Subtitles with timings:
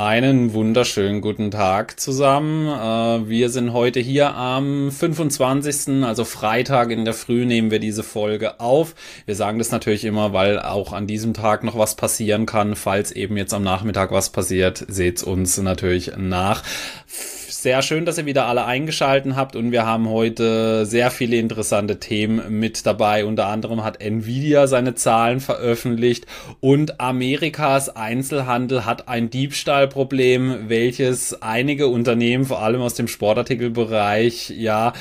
[0.00, 2.68] Einen wunderschönen guten Tag zusammen.
[2.68, 8.04] Äh, wir sind heute hier am 25., also Freitag in der Früh nehmen wir diese
[8.04, 8.94] Folge auf.
[9.26, 12.76] Wir sagen das natürlich immer, weil auch an diesem Tag noch was passieren kann.
[12.76, 16.62] Falls eben jetzt am Nachmittag was passiert, seht's uns natürlich nach
[17.62, 21.98] sehr schön, dass ihr wieder alle eingeschalten habt und wir haben heute sehr viele interessante
[21.98, 23.24] Themen mit dabei.
[23.24, 26.26] Unter anderem hat Nvidia seine Zahlen veröffentlicht
[26.60, 34.92] und Amerikas Einzelhandel hat ein Diebstahlproblem, welches einige Unternehmen, vor allem aus dem Sportartikelbereich, ja,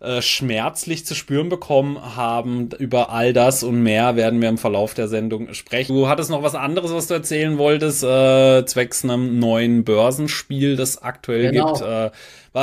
[0.00, 2.70] äh, schmerzlich zu spüren bekommen haben.
[2.78, 5.96] Über all das und mehr werden wir im Verlauf der Sendung sprechen.
[5.96, 11.02] Du hattest noch was anderes, was du erzählen wolltest, äh, zwecks einem neuen Börsenspiel, das
[11.02, 11.72] aktuell genau.
[11.72, 11.82] gibt.
[11.82, 12.10] Äh,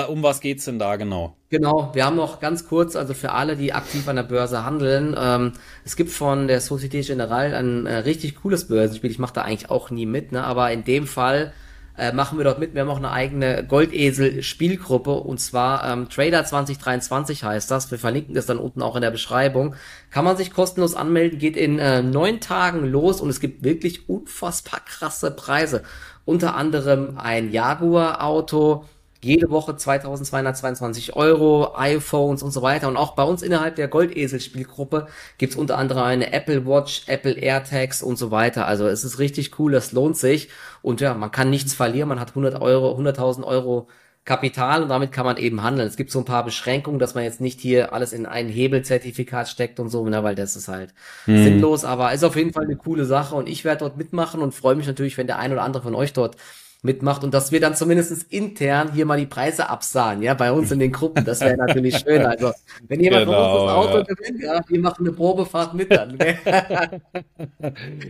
[0.09, 1.35] um was geht's denn da genau?
[1.49, 5.15] Genau, wir haben noch ganz kurz, also für alle, die aktiv an der Börse handeln,
[5.17, 5.53] ähm,
[5.85, 9.11] es gibt von der Societe Generale ein äh, richtig cooles Börsenspiel.
[9.11, 10.43] Ich mache da eigentlich auch nie mit, ne?
[10.43, 11.53] aber in dem Fall
[11.97, 12.73] äh, machen wir dort mit.
[12.73, 17.89] Wir haben auch eine eigene Goldesel-Spielgruppe und zwar ähm, Trader 2023 heißt das.
[17.91, 19.75] Wir verlinken das dann unten auch in der Beschreibung.
[20.11, 24.09] Kann man sich kostenlos anmelden, geht in äh, neun Tagen los und es gibt wirklich
[24.09, 25.83] unfassbar krasse Preise.
[26.25, 28.85] Unter anderem ein Jaguar-Auto,
[29.25, 32.87] jede Woche 2222 Euro, iPhones und so weiter.
[32.87, 38.03] Und auch bei uns innerhalb der Goldesel-Spielgruppe gibt's unter anderem eine Apple Watch, Apple AirTags
[38.03, 38.67] und so weiter.
[38.67, 40.49] Also es ist richtig cool, das lohnt sich.
[40.81, 42.07] Und ja, man kann nichts verlieren.
[42.09, 43.87] Man hat 100 Euro, 100.000 Euro
[44.25, 45.87] Kapital und damit kann man eben handeln.
[45.87, 49.47] Es gibt so ein paar Beschränkungen, dass man jetzt nicht hier alles in ein Hebelzertifikat
[49.47, 51.43] steckt und so, ne, weil das ist halt hm.
[51.43, 54.55] sinnlos, aber ist auf jeden Fall eine coole Sache und ich werde dort mitmachen und
[54.55, 56.37] freue mich natürlich, wenn der ein oder andere von euch dort
[56.85, 60.71] mitmacht und dass wir dann zumindest intern hier mal die Preise absahen, ja, bei uns
[60.71, 61.25] in den Gruppen.
[61.25, 62.25] Das wäre natürlich schön.
[62.25, 62.51] Also,
[62.87, 64.03] wenn jemand genau, von uns das Auto ja.
[64.03, 66.17] gewinnt, ja, wir machen eine Probefahrt mit dann.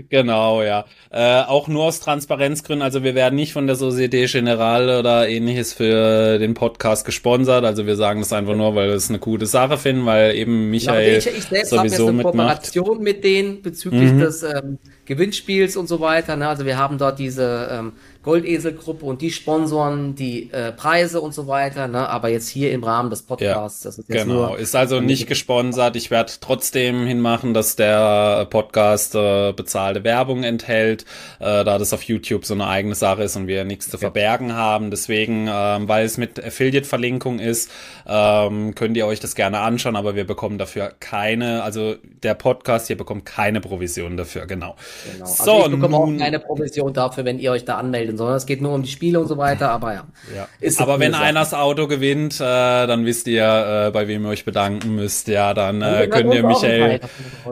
[0.09, 0.85] genau, ja.
[1.09, 2.83] Äh, auch nur aus Transparenzgründen.
[2.83, 7.63] Also, wir werden nicht von der Societe Generale oder ähnliches für den Podcast gesponsert.
[7.63, 10.69] Also, wir sagen das einfach nur, weil wir es eine gute Sache finden, weil eben
[10.69, 14.19] Michael ja, ich, ich selbst sowieso eine Kooperation mit denen bezüglich mhm.
[14.19, 16.35] des ähm, Gewinnspiels und so weiter.
[16.35, 16.47] Ne?
[16.49, 17.93] Also, wir haben dort diese ähm,
[18.25, 22.09] Goldeselgruppe und die sponsoren die äh, Preise und so weiter, ne?
[22.09, 24.99] aber jetzt hier im Rahmen des Podcasts, ja, das ist jetzt genau, nur, ist also
[24.99, 25.95] nicht gesponsert.
[25.95, 31.05] Ich werde trotzdem hinmachen, dass der Podcast äh, bezahlte Werbung enthält,
[31.39, 34.53] äh, da das auf YouTube so eine eigene Sache ist und wir nichts zu verbergen
[34.53, 34.89] haben.
[34.89, 37.69] Deswegen, ähm, weil es mit Affiliate-Verlinkung ist,
[38.07, 41.93] ähm, könnt ihr euch das gerne anschauen, aber wir bekommen dafür keine, also
[42.23, 44.75] der Podcast hier bekommt keine Provision dafür, genau.
[45.11, 45.25] genau.
[45.25, 48.17] Also so, ich bekomme nun, auch keine Provision dafür, wenn ihr euch da anmeldet spielen,
[48.17, 49.69] sondern es geht nur um die Spiele und so weiter.
[49.69, 50.07] Aber ja.
[50.35, 50.47] ja.
[50.59, 54.29] Ist aber wenn einer das Auto gewinnt, äh, dann wisst ihr, äh, bei wem ihr
[54.29, 55.27] euch bedanken müsst.
[55.27, 57.01] Ja, dann äh, könnt ihr Michael.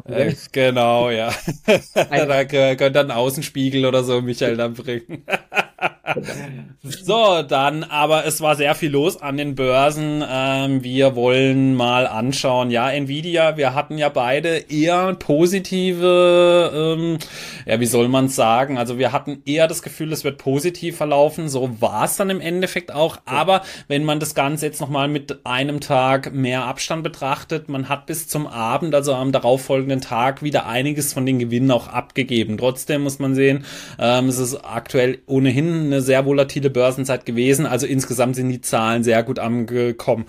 [0.06, 1.32] Äh, genau, ja.
[1.94, 5.24] da könnt ihr einen Außenspiegel oder so Michael dann bringen.
[6.84, 10.22] So, dann, aber es war sehr viel los an den Börsen.
[10.30, 12.72] Ähm, wir wollen mal anschauen.
[12.72, 17.20] Ja, Nvidia, wir hatten ja beide eher positive, ähm,
[17.66, 18.78] ja, wie soll man sagen?
[18.78, 21.48] Also wir hatten eher das Gefühl, es wird positiv verlaufen.
[21.48, 23.20] So war es dann im Endeffekt auch.
[23.24, 28.08] Aber wenn man das Ganze jetzt nochmal mit einem Tag mehr Abstand betrachtet, man hat
[28.08, 32.58] bis zum Abend, also am darauffolgenden Tag, wieder einiges von den Gewinnen auch abgegeben.
[32.58, 33.64] Trotzdem muss man sehen,
[34.00, 37.66] ähm, es ist aktuell ohnehin eine sehr volatile Börsenzeit gewesen.
[37.66, 40.26] Also insgesamt sind die Zahlen sehr gut angekommen.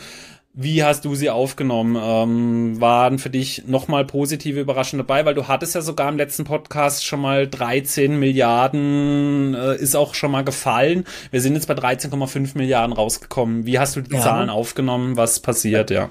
[0.57, 1.97] Wie hast du sie aufgenommen?
[2.01, 5.25] Ähm, waren für dich nochmal positive Überraschungen dabei?
[5.25, 10.15] Weil du hattest ja sogar im letzten Podcast schon mal 13 Milliarden, äh, ist auch
[10.15, 11.07] schon mal gefallen.
[11.33, 13.67] Wir sind jetzt bei 13,5 Milliarden rausgekommen.
[13.67, 14.21] Wie hast du die ja.
[14.21, 15.17] Zahlen aufgenommen?
[15.17, 16.11] Was passiert, ja?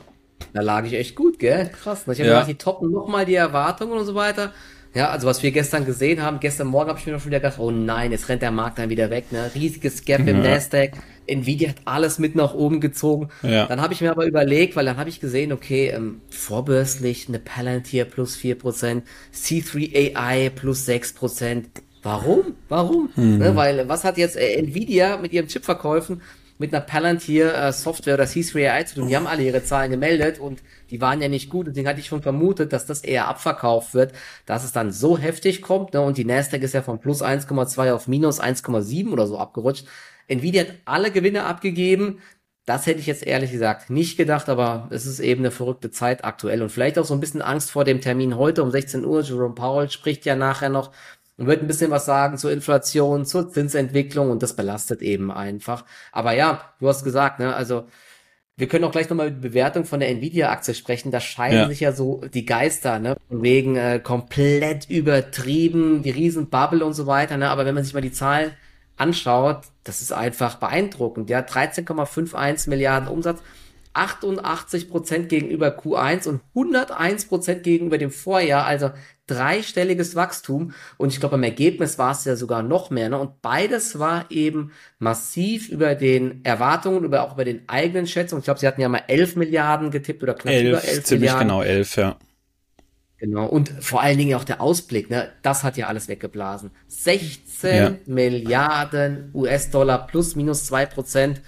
[0.51, 1.69] Da lag ich echt gut, gell?
[1.69, 2.01] Krass.
[2.01, 2.33] Ich habe ja.
[2.33, 4.51] gedacht, die toppen nochmal die Erwartungen und so weiter.
[4.93, 7.39] Ja, also was wir gestern gesehen haben, gestern Morgen habe ich mir noch schon wieder
[7.39, 9.49] gedacht, oh nein, jetzt rennt der Markt dann wieder weg, ne?
[9.55, 10.91] Riesiges Gap im Nasdaq.
[11.25, 13.29] Nvidia hat alles mit nach oben gezogen.
[13.41, 13.65] Ja.
[13.65, 17.39] Dann habe ich mir aber überlegt, weil dann habe ich gesehen, okay, ähm, vorbörslich eine
[17.39, 19.01] Palantir plus 4%,
[19.33, 21.63] C3 AI plus 6%.
[22.03, 22.55] Warum?
[22.67, 23.09] Warum?
[23.15, 23.37] Mhm.
[23.37, 26.21] Ne, weil was hat jetzt äh, Nvidia mit ihren Chipverkäufen
[26.63, 29.09] mit einer Palantir äh, Software oder C3 AI zu tun?
[29.09, 31.67] Die haben alle ihre Zahlen gemeldet und die waren ja nicht gut.
[31.67, 34.13] Deswegen hatte ich schon vermutet, dass das eher abverkauft wird,
[34.45, 35.93] dass es dann so heftig kommt.
[35.93, 35.99] Ne?
[35.99, 39.85] Und die Nasdaq ist ja von plus 1,2 auf minus 1,7 oder so abgerutscht.
[40.29, 42.19] Nvidia hat alle Gewinne abgegeben.
[42.65, 46.23] Das hätte ich jetzt ehrlich gesagt nicht gedacht, aber es ist eben eine verrückte Zeit
[46.23, 49.21] aktuell und vielleicht auch so ein bisschen Angst vor dem Termin heute um 16 Uhr.
[49.21, 50.93] Jerome Powell spricht ja nachher noch
[51.37, 55.85] und wird ein bisschen was sagen zur Inflation, zur Zinsentwicklung und das belastet eben einfach.
[56.11, 57.85] Aber ja, du hast gesagt, ne, also
[58.55, 61.11] wir können auch gleich nochmal über die Bewertung von der Nvidia-Aktie sprechen.
[61.11, 61.67] Da scheiden ja.
[61.67, 63.17] sich ja so die Geister, ne?
[63.27, 67.49] Von wegen äh, komplett übertrieben, die Riesenbubble und so weiter, ne?
[67.49, 68.51] Aber wenn man sich mal die Zahlen
[68.95, 71.31] anschaut, das ist einfach beeindruckend.
[71.31, 73.41] Ja, 13,51 Milliarden Umsatz,
[73.93, 78.65] 88 Prozent gegenüber Q1 und 101 Prozent gegenüber dem Vorjahr.
[78.65, 78.91] Also
[79.27, 80.73] dreistelliges Wachstum.
[80.97, 83.09] Und ich glaube, im Ergebnis war es ja sogar noch mehr.
[83.09, 83.17] Ne?
[83.17, 88.39] Und beides war eben massiv über den Erwartungen, über auch über den eigenen Schätzungen.
[88.39, 91.31] Ich glaube, sie hatten ja mal 11 Milliarden getippt oder knapp elf, über 11 ziemlich
[91.31, 91.47] Milliarden.
[91.47, 92.17] genau 11, ja.
[93.17, 93.45] Genau.
[93.45, 95.31] Und vor allen Dingen auch der Ausblick, ne?
[95.43, 96.71] Das hat ja alles weggeblasen.
[96.87, 97.95] 16 ja.
[98.05, 101.41] Milliarden US-Dollar plus minus zwei Prozent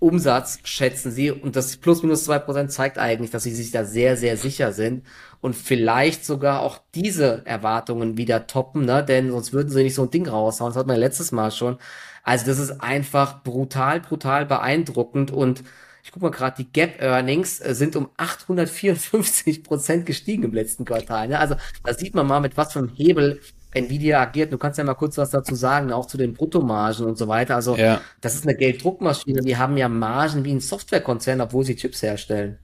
[0.00, 1.30] Umsatz schätzen sie.
[1.30, 4.72] Und das plus minus zwei Prozent zeigt eigentlich, dass sie sich da sehr, sehr sicher
[4.72, 5.04] sind
[5.40, 9.04] und vielleicht sogar auch diese Erwartungen wieder toppen, ne?
[9.04, 10.70] Denn sonst würden sie nicht so ein Ding raushauen.
[10.70, 11.78] Das hat man ja letztes Mal schon.
[12.24, 15.62] Also das ist einfach brutal, brutal beeindruckend und
[16.02, 20.84] ich guck mal gerade, die Gap Earnings äh, sind um 854 Prozent gestiegen im letzten
[20.84, 21.28] Quartal.
[21.28, 21.38] Ne?
[21.38, 23.40] Also da sieht man mal, mit was für einem Hebel
[23.72, 24.52] Nvidia agiert.
[24.52, 27.54] Du kannst ja mal kurz was dazu sagen, auch zu den Bruttomargen und so weiter.
[27.54, 28.00] Also ja.
[28.20, 29.42] das ist eine Gelddruckmaschine.
[29.42, 32.58] Die haben ja Margen wie ein Softwarekonzern, obwohl sie Chips herstellen.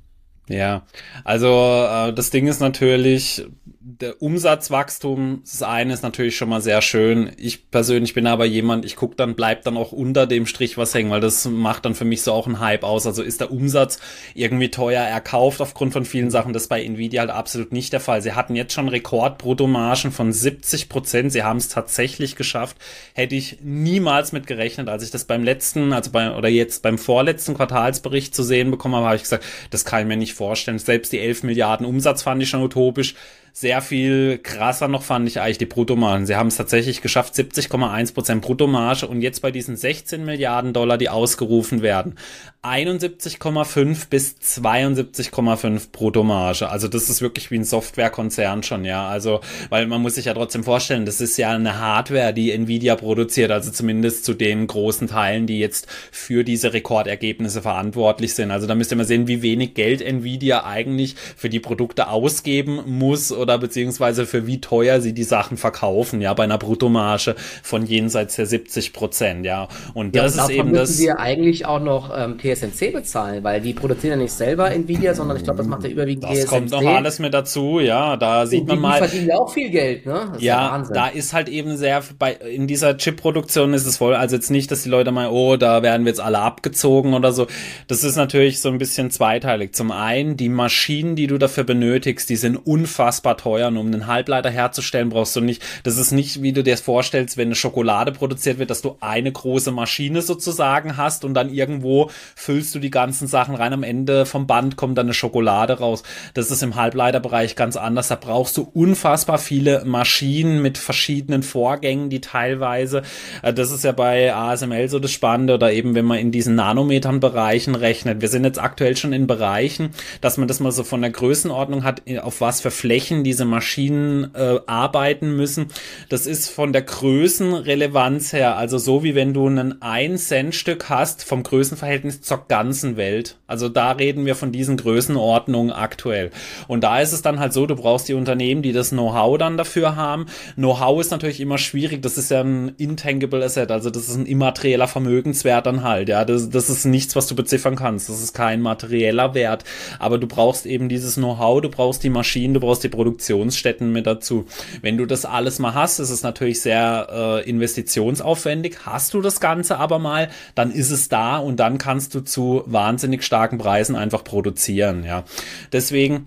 [0.48, 0.82] Ja,
[1.24, 3.44] also äh, das Ding ist natürlich,
[3.88, 7.30] der Umsatzwachstum, das eine ist natürlich schon mal sehr schön.
[7.36, 10.92] Ich persönlich bin aber jemand, ich gucke dann, bleibt dann auch unter dem Strich was
[10.92, 13.06] hängen, weil das macht dann für mich so auch einen Hype aus.
[13.06, 14.00] Also ist der Umsatz
[14.34, 16.52] irgendwie teuer erkauft aufgrund von vielen Sachen.
[16.52, 18.22] Das bei Nvidia halt absolut nicht der Fall.
[18.22, 21.30] Sie hatten jetzt schon Rekordbruttomargen von 70 Prozent.
[21.30, 22.76] Sie haben es tatsächlich geschafft.
[23.14, 26.98] Hätte ich niemals mit gerechnet, als ich das beim letzten, also bei, oder jetzt beim
[26.98, 30.78] vorletzten Quartalsbericht zu sehen bekommen habe, habe ich gesagt, das kann ich mir nicht vorstellen.
[30.78, 33.14] Selbst die 11 Milliarden Umsatz fand ich schon utopisch
[33.58, 36.26] sehr viel krasser noch fand ich eigentlich die Bruttomargen.
[36.26, 40.98] Sie haben es tatsächlich geschafft, 70,1 Prozent Bruttomarge und jetzt bei diesen 16 Milliarden Dollar,
[40.98, 42.16] die ausgerufen werden,
[42.62, 46.68] 71,5 bis 72,5 Bruttomarge.
[46.68, 49.08] Also das ist wirklich wie ein Softwarekonzern schon, ja.
[49.08, 52.94] Also, weil man muss sich ja trotzdem vorstellen, das ist ja eine Hardware, die Nvidia
[52.96, 58.50] produziert, also zumindest zu den großen Teilen, die jetzt für diese Rekordergebnisse verantwortlich sind.
[58.50, 62.82] Also da müsst ihr mal sehen, wie wenig Geld Nvidia eigentlich für die Produkte ausgeben
[62.84, 67.86] muss oder beziehungsweise für wie teuer sie die Sachen verkaufen, ja, bei einer Bruttomarge von
[67.86, 69.68] jenseits der 70 Prozent, ja.
[69.94, 70.98] Und das und ist eben das.
[70.98, 75.36] wir eigentlich auch noch ähm, TSMC bezahlen, weil die produzieren ja nicht selber Nvidia, sondern
[75.36, 76.42] ich glaube, das macht ja überwiegend das TSMC.
[76.42, 79.00] Das kommt noch alles mit dazu, ja, da sieht und man mal.
[79.00, 80.32] Die verdienen ja auch viel Geld, ne?
[80.38, 84.34] ja, ja da ist halt eben sehr, bei, in dieser Chip-Produktion ist es voll, also
[84.34, 87.46] jetzt nicht, dass die Leute mal, oh, da werden wir jetzt alle abgezogen oder so.
[87.86, 89.72] Das ist natürlich so ein bisschen zweiteilig.
[89.72, 94.50] Zum einen, die Maschinen, die du dafür benötigst, die sind unfassbar und um einen Halbleiter
[94.50, 98.58] herzustellen, brauchst du nicht, das ist nicht, wie du dir vorstellst, wenn eine Schokolade produziert
[98.58, 103.26] wird, dass du eine große Maschine sozusagen hast und dann irgendwo füllst du die ganzen
[103.26, 103.72] Sachen rein.
[103.72, 106.02] Am Ende vom Band kommt dann eine Schokolade raus.
[106.34, 108.08] Das ist im Halbleiterbereich ganz anders.
[108.08, 113.02] Da brauchst du unfassbar viele Maschinen mit verschiedenen Vorgängen, die teilweise,
[113.42, 116.54] äh, das ist ja bei ASML so das Spannende oder eben, wenn man in diesen
[116.54, 118.20] Nanometern Bereichen rechnet.
[118.20, 119.90] Wir sind jetzt aktuell schon in Bereichen,
[120.20, 124.32] dass man das mal so von der Größenordnung hat, auf was für Flächen diese Maschinen
[124.36, 125.66] äh, arbeiten müssen.
[126.08, 130.88] Das ist von der Größenrelevanz her, also so wie wenn du ein 1 Cent Stück
[130.88, 133.36] hast vom Größenverhältnis zur ganzen Welt.
[133.48, 136.30] Also da reden wir von diesen Größenordnungen aktuell.
[136.68, 139.56] Und da ist es dann halt so, du brauchst die Unternehmen, die das Know-how dann
[139.56, 140.26] dafür haben.
[140.54, 142.02] Know-how ist natürlich immer schwierig.
[142.02, 146.08] Das ist ja ein intangible Asset, also das ist ein immaterieller Vermögenswert dann halt.
[146.08, 148.08] Ja, das, das ist nichts, was du beziffern kannst.
[148.08, 149.64] Das ist kein materieller Wert.
[149.98, 153.92] Aber du brauchst eben dieses Know-how, du brauchst die Maschinen, du brauchst die Produktion Produktionsstätten
[153.92, 154.46] mit dazu.
[154.82, 158.78] Wenn du das alles mal hast, ist es natürlich sehr äh, investitionsaufwendig.
[158.84, 162.64] Hast du das Ganze aber mal, dann ist es da und dann kannst du zu
[162.66, 165.04] wahnsinnig starken Preisen einfach produzieren.
[165.04, 165.24] Ja,
[165.72, 166.26] deswegen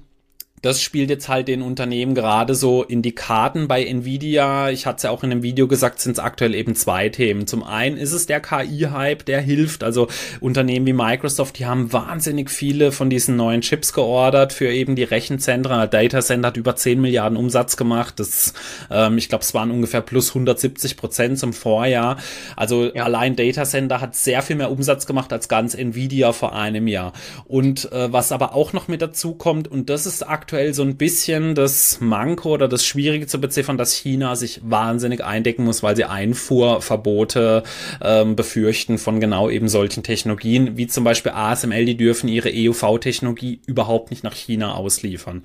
[0.61, 4.69] das spielt jetzt halt den Unternehmen gerade so in die Karten bei Nvidia.
[4.69, 7.47] Ich hatte es ja auch in einem Video gesagt, sind es aktuell eben zwei Themen.
[7.47, 9.83] Zum einen ist es der KI-Hype, der hilft.
[9.83, 10.07] Also
[10.41, 15.03] Unternehmen wie Microsoft, die haben wahnsinnig viele von diesen neuen Chips geordert für eben die
[15.03, 15.79] Rechenzentren.
[15.79, 18.19] Der Data Center hat über 10 Milliarden Umsatz gemacht.
[18.19, 18.53] Das,
[18.91, 22.17] ähm, ich glaube, es waren ungefähr plus 170 Prozent zum Vorjahr.
[22.57, 23.03] Also ja.
[23.03, 27.13] allein Data Center hat sehr viel mehr Umsatz gemacht als ganz Nvidia vor einem Jahr.
[27.45, 30.81] Und äh, was aber auch noch mit dazu kommt, und das ist aktuell aktuell so
[30.81, 35.83] ein bisschen das Manko oder das Schwierige zu beziffern, dass China sich wahnsinnig eindecken muss,
[35.83, 37.61] weil sie Einfuhrverbote
[38.01, 43.61] ähm, befürchten von genau eben solchen Technologien, wie zum Beispiel ASML, die dürfen ihre EUV-Technologie
[43.67, 45.43] überhaupt nicht nach China ausliefern.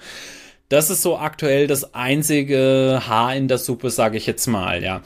[0.70, 5.02] Das ist so aktuell das einzige Haar in der Suppe, sage ich jetzt mal, ja.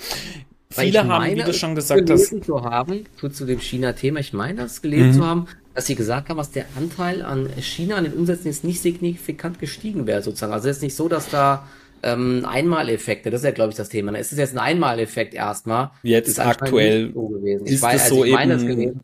[0.71, 4.33] Viele haben, meine, wie du schon gesagt hast, zu haben, zu, zu dem China-Thema, ich
[4.33, 5.15] meine das gelesen mhm.
[5.15, 5.49] zu haben,
[5.79, 9.61] dass sie gesagt haben, dass der Anteil an China an den Umsätzen jetzt nicht signifikant
[9.61, 10.53] gestiegen wäre, sozusagen.
[10.53, 11.69] Also es ist nicht so, dass da
[12.03, 13.31] ähm, Einmaleffekte.
[13.31, 14.11] Das ist ja, glaube ich, das Thema.
[14.11, 14.19] Ne?
[14.19, 15.93] Ist es jetzt ein Einmaleffekt erstmal?
[16.03, 19.01] Jetzt aktuell so ist weiß, es so also eben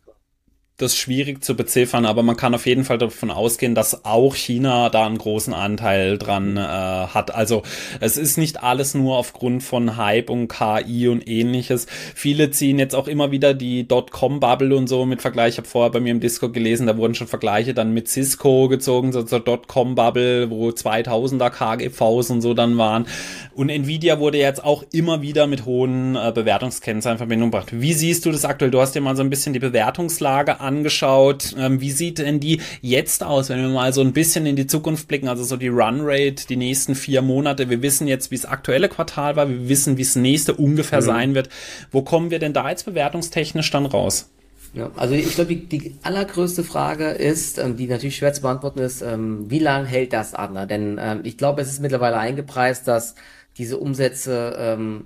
[0.76, 4.90] das schwierig zu beziffern, aber man kann auf jeden Fall davon ausgehen, dass auch China
[4.90, 7.32] da einen großen Anteil dran äh, hat.
[7.32, 7.62] Also
[8.00, 11.86] es ist nicht alles nur aufgrund von Hype und KI und ähnliches.
[12.16, 15.54] Viele ziehen jetzt auch immer wieder die Dotcom-Bubble und so mit Vergleich.
[15.54, 18.66] Ich habe vorher bei mir im Discord gelesen, da wurden schon Vergleiche dann mit Cisco
[18.66, 23.06] gezogen, so zur Dotcom-Bubble, wo 2000er KGVs und so dann waren.
[23.54, 27.68] Und Nvidia wurde jetzt auch immer wieder mit hohen äh, Bewertungskennzahlen in Verbindung gebracht.
[27.72, 28.72] Wie siehst du das aktuell?
[28.72, 31.54] Du hast dir mal so ein bisschen die Bewertungslage angeschaut.
[31.58, 34.66] Ähm, wie sieht denn die jetzt aus, wenn wir mal so ein bisschen in die
[34.66, 37.70] Zukunft blicken, also so die Runrate, die nächsten vier Monate.
[37.70, 41.04] Wir wissen jetzt, wie es aktuelle Quartal war, wir wissen, wie es nächste ungefähr mhm.
[41.04, 41.48] sein wird.
[41.92, 44.30] Wo kommen wir denn da jetzt bewertungstechnisch dann raus?
[44.74, 48.80] Ja, also ich glaube, die, die allergrößte Frage ist, ähm, die natürlich schwer zu beantworten
[48.80, 50.52] ist, ähm, wie lange hält das an?
[50.52, 50.66] Ne?
[50.66, 53.14] Denn ähm, ich glaube, es ist mittlerweile eingepreist, dass
[53.56, 55.04] diese Umsätze ähm,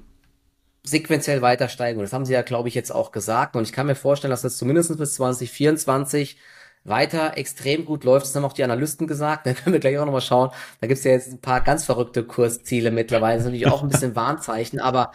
[0.91, 1.99] sequenziell weiter steigen.
[1.99, 3.57] Und das haben sie ja, glaube ich, jetzt auch gesagt.
[3.57, 6.39] Und ich kann mir vorstellen, dass das zumindest bis 2024
[6.85, 8.27] weiter extrem gut läuft.
[8.27, 9.47] Das haben auch die Analysten gesagt.
[9.47, 10.51] Da können wir gleich auch nochmal schauen.
[10.81, 13.35] Da gibt's ja jetzt ein paar ganz verrückte Kursziele mittlerweile.
[13.35, 15.13] Das ist natürlich auch ein bisschen Warnzeichen, aber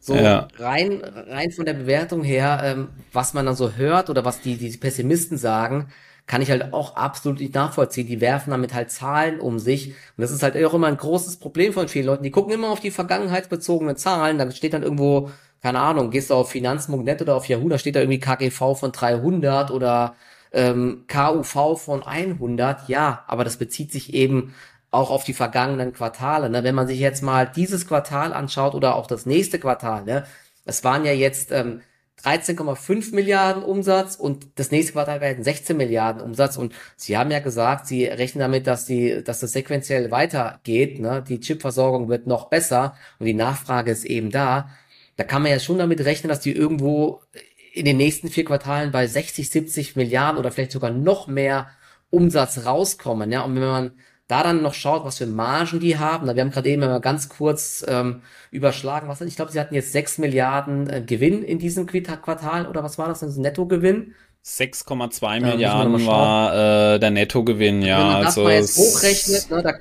[0.00, 0.48] so ja.
[0.58, 4.56] rein, rein von der Bewertung her, ähm, was man dann so hört oder was die,
[4.56, 5.88] die Pessimisten sagen,
[6.28, 8.06] kann ich halt auch absolut nicht nachvollziehen.
[8.06, 9.88] Die werfen damit halt Zahlen um sich.
[9.88, 12.22] Und das ist halt auch immer ein großes Problem von vielen Leuten.
[12.22, 14.38] Die gucken immer auf die vergangenheitsbezogenen Zahlen.
[14.38, 15.30] Da steht dann irgendwo,
[15.62, 18.92] keine Ahnung, gehst du auf Finanz.net oder auf Yahoo, da steht da irgendwie KGV von
[18.92, 20.16] 300 oder
[20.52, 22.88] ähm, KUV von 100.
[22.90, 24.54] Ja, aber das bezieht sich eben
[24.90, 26.50] auch auf die vergangenen Quartale.
[26.50, 26.62] Ne?
[26.62, 30.26] Wenn man sich jetzt mal dieses Quartal anschaut oder auch das nächste Quartal, ne?
[30.66, 31.80] es waren ja jetzt ähm,
[32.24, 37.38] 13,5 Milliarden Umsatz und das nächste Quartal werden 16 Milliarden Umsatz und Sie haben ja
[37.38, 41.24] gesagt, Sie rechnen damit, dass die, dass das sequenziell weitergeht, ne?
[41.26, 44.70] Die Chipversorgung wird noch besser und die Nachfrage ist eben da.
[45.16, 47.22] Da kann man ja schon damit rechnen, dass die irgendwo
[47.72, 51.68] in den nächsten vier Quartalen bei 60, 70 Milliarden oder vielleicht sogar noch mehr
[52.10, 53.42] Umsatz rauskommen, ja?
[53.42, 53.92] Und wenn man
[54.28, 56.26] da dann noch schaut, was für Margen die haben.
[56.32, 58.20] Wir haben gerade eben mal ganz kurz ähm,
[58.50, 62.84] überschlagen, was ich glaube, sie hatten jetzt 6 Milliarden äh, Gewinn in diesem Quartal oder
[62.84, 64.14] was war das, das Nettogewinn?
[64.44, 67.98] 6,2 Milliarden war äh, der Nettogewinn, ja.
[67.98, 69.72] Wenn man das also mal jetzt hochrechnet, ne, da,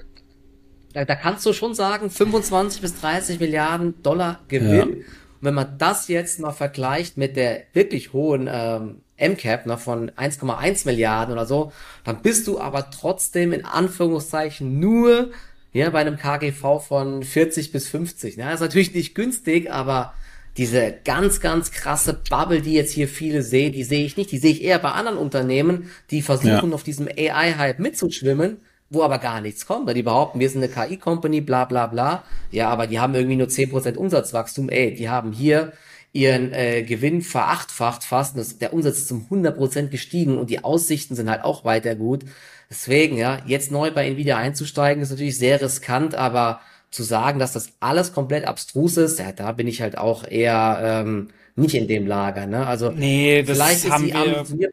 [0.93, 4.75] da, da kannst du schon sagen, 25 bis 30 Milliarden Dollar Gewinn.
[4.75, 4.83] Ja.
[4.83, 5.05] Und
[5.41, 10.85] wenn man das jetzt mal vergleicht mit der wirklich hohen ähm, MCAP ne, von 1,1
[10.85, 11.71] Milliarden oder so,
[12.03, 15.31] dann bist du aber trotzdem in Anführungszeichen nur
[15.73, 18.37] ja, bei einem KGV von 40 bis 50.
[18.37, 18.45] Ne?
[18.45, 20.13] Das ist natürlich nicht günstig, aber
[20.57, 24.31] diese ganz, ganz krasse Bubble, die jetzt hier viele sehen, die sehe ich nicht.
[24.31, 26.73] Die sehe ich eher bei anderen Unternehmen, die versuchen, ja.
[26.75, 28.57] auf diesem AI-Hype mitzuschwimmen,
[28.89, 29.85] wo aber gar nichts kommt.
[29.85, 32.23] Weil die behaupten, wir sind eine KI-Company, bla bla bla.
[32.51, 34.69] Ja, aber die haben irgendwie nur 10% Umsatzwachstum.
[34.69, 35.73] Ey, die haben hier
[36.17, 38.37] ihren äh, Gewinn verachtfacht fast.
[38.37, 42.25] Das, der Umsatz ist um 100% gestiegen und die Aussichten sind halt auch weiter gut.
[42.69, 46.59] Deswegen, ja, jetzt neu bei Nvidia einzusteigen, ist natürlich sehr riskant, aber
[46.89, 50.79] zu sagen, dass das alles komplett abstrus ist, ja, da bin ich halt auch eher
[50.81, 52.47] ähm, nicht in dem Lager.
[52.47, 52.65] Ne?
[52.65, 54.71] Also nee, das vielleicht haben ist sie wir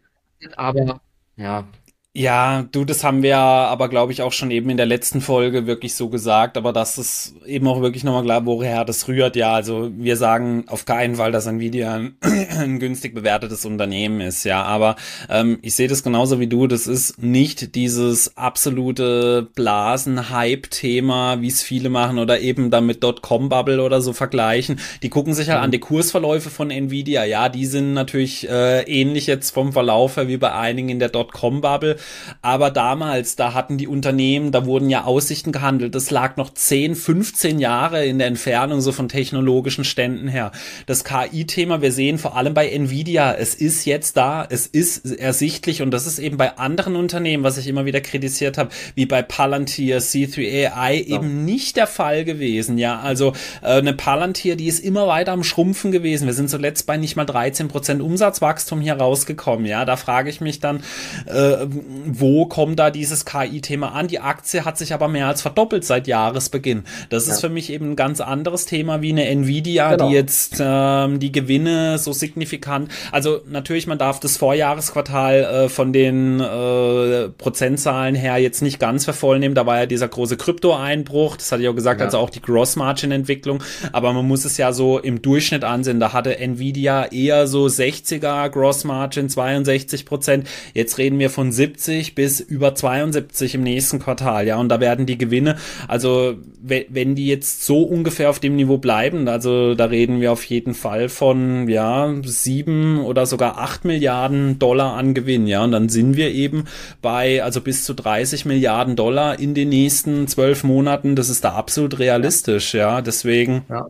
[0.57, 1.01] aber
[1.37, 1.67] ja,
[2.17, 5.67] ja, du, das haben wir aber, glaube ich, auch schon eben in der letzten Folge
[5.67, 9.35] wirklich so gesagt, aber das ist eben auch wirklich nochmal klar, woher das rührt.
[9.35, 12.15] Ja, also wir sagen auf keinen Fall, dass Nvidia ein,
[12.57, 14.95] ein günstig bewertetes Unternehmen ist, ja, aber
[15.29, 21.65] ähm, ich sehe das genauso wie du, das ist nicht dieses absolute Blasen-Hype-Thema, wie es
[21.65, 24.79] viele machen oder eben damit Dotcom-Bubble oder so vergleichen.
[25.03, 25.65] Die gucken sich halt mhm.
[25.65, 30.29] an die Kursverläufe von Nvidia, ja, die sind natürlich äh, ähnlich jetzt vom Verlauf her
[30.29, 31.97] wie bei einigen in der Dotcom-Bubble
[32.43, 35.95] aber damals, da hatten die Unternehmen, da wurden ja Aussichten gehandelt.
[35.95, 40.53] Das lag noch 10, 15 Jahre in der Entfernung so von technologischen Ständen her.
[40.87, 45.83] Das KI-Thema, wir sehen vor allem bei Nvidia, es ist jetzt da, es ist ersichtlich
[45.83, 49.23] und das ist eben bei anderen Unternehmen, was ich immer wieder kritisiert habe, wie bei
[49.23, 51.17] Palantir, C3AI ja.
[51.17, 52.79] eben nicht der Fall gewesen.
[52.79, 53.33] Ja, also
[53.63, 56.27] äh, eine Palantir, die ist immer weiter am Schrumpfen gewesen.
[56.27, 59.67] Wir sind zuletzt bei nicht mal 13 Prozent Umsatzwachstum hier rausgekommen.
[59.67, 60.83] Ja, da frage ich mich dann,
[61.27, 61.67] äh,
[62.07, 64.09] wo kommt da dieses KI-Thema an?
[64.09, 66.85] Die Aktie hat sich aber mehr als verdoppelt seit Jahresbeginn.
[67.11, 67.35] Das ja.
[67.35, 70.09] ist für mich eben ein ganz anderes Thema wie eine Nvidia, genau.
[70.09, 75.93] die jetzt ähm, die Gewinne so signifikant, also natürlich, man darf das Vorjahresquartal äh, von
[75.93, 79.55] den äh, Prozentzahlen her jetzt nicht ganz vervollnehmen.
[79.55, 82.07] Da war ja dieser große Krypto-Einbruch, das hatte ich auch gesagt, ja.
[82.07, 86.01] also auch die Gross-Margin-Entwicklung, aber man muss es ja so im Durchschnitt ansehen.
[86.01, 90.49] Da hatte Nvidia eher so 60er Gross-Margin, 62 Prozent.
[90.73, 94.81] Jetzt reden wir von 70 70 bis über 72 im nächsten Quartal, ja, und da
[94.81, 95.57] werden die Gewinne,
[95.89, 100.45] also wenn die jetzt so ungefähr auf dem Niveau bleiben, also da reden wir auf
[100.45, 105.89] jeden Fall von, ja, sieben oder sogar acht Milliarden Dollar an Gewinn, ja, und dann
[105.89, 106.65] sind wir eben
[107.03, 111.53] bei, also bis zu 30 Milliarden Dollar in den nächsten zwölf Monaten, das ist da
[111.53, 113.63] absolut realistisch, ja, deswegen.
[113.69, 113.87] Ja.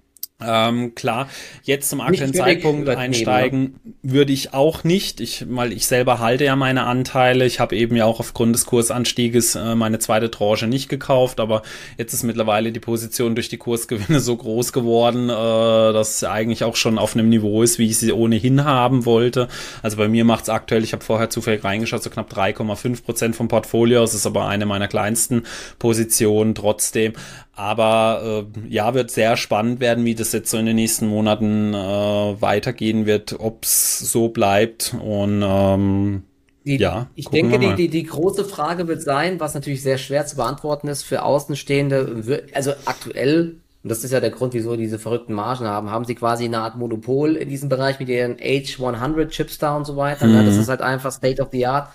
[0.47, 1.29] Ähm, klar,
[1.63, 6.57] jetzt zum aktuellen Zeitpunkt einsteigen würde ich auch nicht, ich, weil ich selber halte ja
[6.57, 7.47] meine Anteile.
[7.47, 11.63] Ich habe eben ja auch aufgrund des Kursanstieges äh, meine zweite Tranche nicht gekauft, aber
[11.99, 16.77] jetzt ist mittlerweile die Position durch die Kursgewinne so groß geworden, äh, dass eigentlich auch
[16.77, 19.49] schon auf einem Niveau ist, wie ich sie ohnehin haben wollte.
[19.83, 23.37] Also bei mir macht es aktuell, ich habe vorher zufällig reingeschaut, so knapp 3,5 Prozent
[23.37, 24.01] vom Portfolio.
[24.01, 25.45] Das ist aber eine meiner kleinsten
[25.79, 27.15] Positionen trotzdem.
[27.57, 31.73] Aber äh, ja, wird sehr spannend werden, wie das jetzt so in den nächsten Monaten
[31.73, 34.97] äh, weitergehen wird, ob's so bleibt.
[35.01, 36.25] Und ähm,
[36.65, 40.27] die, ja, ich denke, die, die, die große Frage wird sein, was natürlich sehr schwer
[40.27, 42.43] zu beantworten ist für Außenstehende.
[42.55, 46.17] Also aktuell, und das ist ja der Grund, wieso diese verrückten Margen haben, haben sie
[46.17, 50.27] quasi eine Art Monopol in diesem Bereich mit ihren H100 Chips da und so weiter.
[50.27, 50.47] Mhm.
[50.47, 51.91] Das ist halt einfach State of the Art.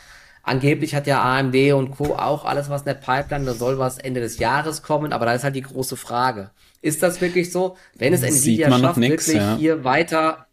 [0.50, 2.16] Angeblich hat ja AMD und Co.
[2.16, 5.34] auch alles was in der Pipeline, da soll was Ende des Jahres kommen, aber da
[5.34, 6.50] ist halt die große Frage.
[6.82, 7.78] Ist das wirklich so?
[7.96, 9.58] Wenn es Nvidia schafft, nix, wirklich ja.
[9.58, 10.48] hier weiter,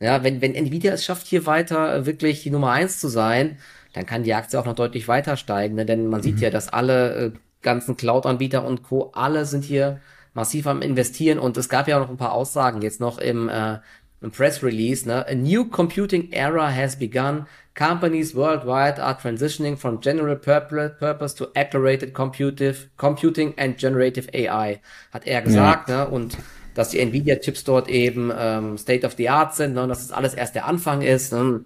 [0.00, 3.58] ja, wenn, wenn Nvidia es schafft, hier weiter wirklich die Nummer eins zu sein,
[3.92, 5.86] dann kann die Aktie auch noch deutlich weiter steigen, ne?
[5.86, 6.24] denn man mhm.
[6.24, 7.30] sieht ja, dass alle äh,
[7.62, 9.12] ganzen Cloud-Anbieter und Co.
[9.14, 10.00] alle sind hier
[10.34, 13.48] massiv am investieren und es gab ja auch noch ein paar Aussagen jetzt noch im,
[13.48, 13.78] äh,
[14.26, 15.26] im Press Release, ne?
[15.26, 22.12] A new computing era has begun companies worldwide are transitioning from general purpose to accelerated
[22.12, 24.80] computing and generative AI,
[25.12, 26.04] hat er gesagt, ja.
[26.04, 26.10] ne?
[26.10, 26.36] Und
[26.74, 29.82] dass die Nvidia-Chips dort eben ähm, State of the Art sind, ne?
[29.84, 31.32] und dass das alles erst der Anfang ist.
[31.32, 31.64] Ne?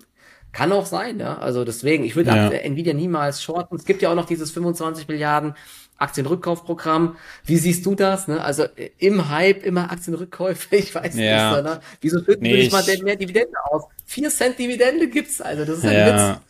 [0.52, 1.38] Kann auch sein, ne?
[1.38, 2.48] Also deswegen, ich würde ja.
[2.48, 3.76] Nvidia niemals shorten.
[3.76, 5.54] Es gibt ja auch noch dieses 25 Milliarden
[6.00, 7.16] Aktienrückkaufprogramm.
[7.44, 8.26] Wie siehst du das?
[8.26, 8.42] Ne?
[8.42, 11.56] Also äh, im Hype immer Aktienrückkäufe, ich weiß ja.
[11.56, 11.64] nicht.
[11.64, 11.80] Ne?
[12.00, 13.84] Wieso schütten nee, wir nicht mal mehr Dividende aus?
[14.06, 16.30] Vier Cent Dividende gibt's, also das ist ein ja.
[16.32, 16.40] Witz.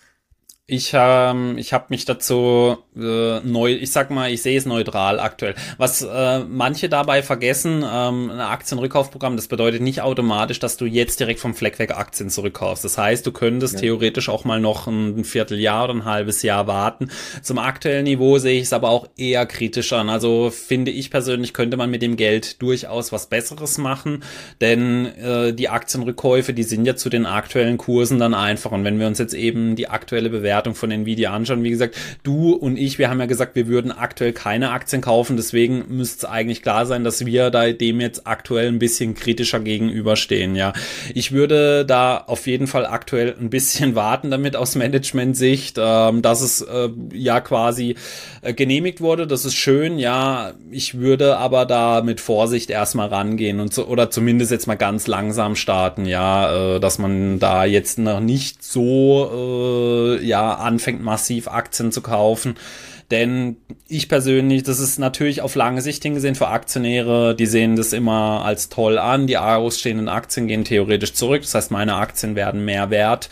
[0.72, 5.18] Ich, ähm, ich habe mich dazu äh, neu, ich sag mal, ich sehe es neutral
[5.18, 5.56] aktuell.
[5.78, 11.18] Was äh, manche dabei vergessen, ähm, ein Aktienrückkaufprogramm, das bedeutet nicht automatisch, dass du jetzt
[11.18, 12.84] direkt vom Fleck weg Aktien zurückkaufst.
[12.84, 13.80] Das heißt, du könntest ja.
[13.80, 17.10] theoretisch auch mal noch ein Vierteljahr oder ein halbes Jahr warten.
[17.42, 20.08] Zum aktuellen Niveau sehe ich es aber auch eher kritisch an.
[20.08, 24.22] Also finde ich persönlich, könnte man mit dem Geld durchaus was Besseres machen,
[24.60, 28.70] denn äh, die Aktienrückkäufe, die sind ja zu den aktuellen Kursen dann einfach.
[28.70, 31.64] Und wenn wir uns jetzt eben die aktuelle Bewertung Bewertung von Nvidia anschauen.
[31.64, 35.36] Wie gesagt, du und ich, wir haben ja gesagt, wir würden aktuell keine Aktien kaufen.
[35.36, 39.60] Deswegen müsste es eigentlich klar sein, dass wir da dem jetzt aktuell ein bisschen kritischer
[39.60, 40.54] gegenüberstehen.
[40.56, 40.74] Ja,
[41.14, 46.42] ich würde da auf jeden Fall aktuell ein bisschen warten damit aus Management-Sicht, ähm, dass
[46.42, 47.96] es äh, ja quasi
[48.42, 49.26] äh, genehmigt wurde.
[49.26, 49.98] Das ist schön.
[49.98, 54.74] Ja, ich würde aber da mit Vorsicht erstmal rangehen und so, oder zumindest jetzt mal
[54.74, 56.04] ganz langsam starten.
[56.04, 62.00] Ja, äh, dass man da jetzt noch nicht so äh, ja anfängt massiv Aktien zu
[62.00, 62.56] kaufen.
[63.10, 63.56] Denn
[63.88, 68.44] ich persönlich, das ist natürlich auf lange Sicht hingesehen für Aktionäre, die sehen das immer
[68.44, 69.26] als toll an.
[69.26, 71.42] Die ausstehenden Aktien gehen theoretisch zurück.
[71.42, 73.28] Das heißt, meine Aktien werden mehr wert.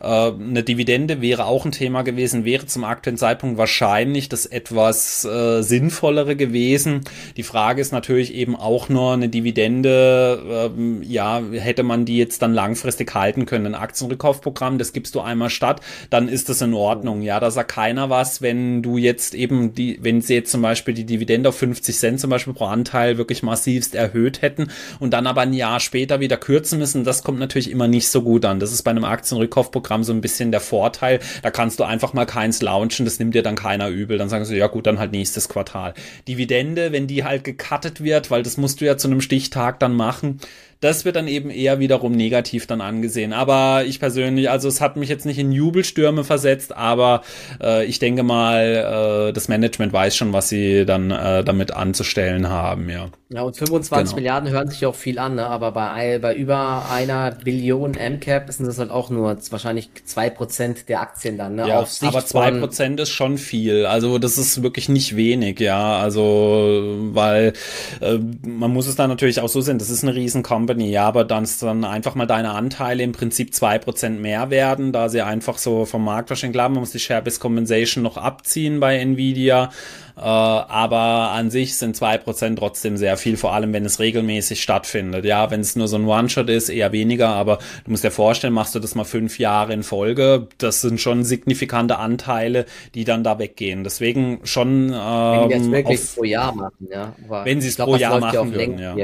[0.00, 5.24] Äh, eine Dividende wäre auch ein Thema gewesen, wäre zum aktuellen Zeitpunkt wahrscheinlich das etwas
[5.24, 7.02] äh, sinnvollere gewesen.
[7.36, 12.42] Die Frage ist natürlich eben auch nur eine Dividende, äh, ja, hätte man die jetzt
[12.42, 13.66] dann langfristig halten können.
[13.66, 17.22] Ein Aktienrückkaufprogramm, das gibst du einmal statt, dann ist das in Ordnung.
[17.22, 20.94] Ja, da sagt keiner was, wenn du jetzt eben die, wenn sie jetzt zum Beispiel
[20.94, 25.26] die Dividende auf 50 Cent zum Beispiel pro Anteil wirklich massivst erhöht hätten und dann
[25.26, 28.60] aber ein Jahr später wieder kürzen müssen, das kommt natürlich immer nicht so gut an.
[28.60, 31.18] Das ist bei einem Aktienrückkaufprogramm Programm so ein bisschen der Vorteil.
[31.42, 34.18] Da kannst du einfach mal keins launchen, das nimmt dir dann keiner übel.
[34.18, 35.94] Dann sagen sie, ja gut, dann halt nächstes Quartal.
[36.28, 39.94] Dividende, wenn die halt gecuttet wird, weil das musst du ja zu einem Stichtag dann
[39.96, 40.38] machen,
[40.80, 43.34] das wird dann eben eher wiederum negativ dann angesehen.
[43.34, 47.22] Aber ich persönlich, also es hat mich jetzt nicht in Jubelstürme versetzt, aber
[47.62, 52.48] äh, ich denke mal, äh, das Management weiß schon, was sie dann äh, damit anzustellen
[52.48, 53.08] haben, ja.
[53.32, 54.16] Ja, und 25 genau.
[54.16, 55.46] Milliarden hören sich auch viel an, ne?
[55.46, 60.88] aber bei, bei über einer Billion MCAP sind das halt auch nur wahrscheinlich zwei Prozent
[60.88, 61.54] der Aktien dann.
[61.54, 61.68] Ne?
[61.68, 63.86] Ja, aber zwei Prozent ist schon viel.
[63.86, 65.98] Also das ist wirklich nicht wenig, ja.
[65.98, 67.52] Also weil
[68.00, 70.90] äh, man muss es dann natürlich auch so sehen, das ist eine riesen Company Company,
[70.90, 75.08] ja, aber dann dann einfach mal deine Anteile im Prinzip zwei Prozent mehr werden, da
[75.08, 78.98] sie einfach so vom Markt wahrscheinlich klar, man muss die Share-Based Compensation noch abziehen bei
[78.98, 79.70] Nvidia.
[80.16, 84.62] Äh, aber an sich sind zwei Prozent trotzdem sehr viel, vor allem wenn es regelmäßig
[84.62, 85.24] stattfindet.
[85.24, 88.52] Ja, wenn es nur so ein One-Shot ist, eher weniger, aber du musst dir vorstellen,
[88.52, 93.24] machst du das mal fünf Jahre in Folge, das sind schon signifikante Anteile, die dann
[93.24, 93.82] da weggehen.
[93.82, 94.92] Deswegen schon.
[94.92, 97.14] Ähm, wenn wirklich auf, pro Jahr machen, ja.
[97.26, 98.94] Aber wenn sie es pro Jahr machen würden, ja.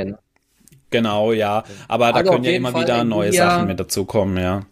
[0.91, 1.65] Genau, ja.
[1.89, 4.63] Aber also da können ja immer Fall wieder neue Sachen mit dazukommen, ja.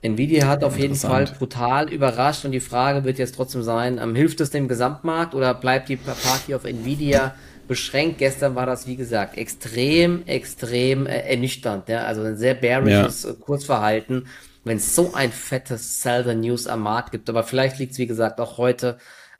[0.00, 4.14] Nvidia hat auf jeden Fall brutal überrascht und die Frage wird jetzt trotzdem sein, ähm,
[4.14, 7.34] hilft es dem Gesamtmarkt oder bleibt die Party auf Nvidia
[7.66, 8.18] beschränkt?
[8.18, 11.88] Gestern war das, wie gesagt, extrem, extrem äh, ernüchternd.
[11.88, 12.04] Ja?
[12.04, 13.32] Also ein sehr bearisches ja.
[13.40, 14.26] Kursverhalten,
[14.64, 17.28] wenn es so ein fettes Sell the News am Markt gibt.
[17.28, 18.98] Aber vielleicht liegt es, wie gesagt, auch heute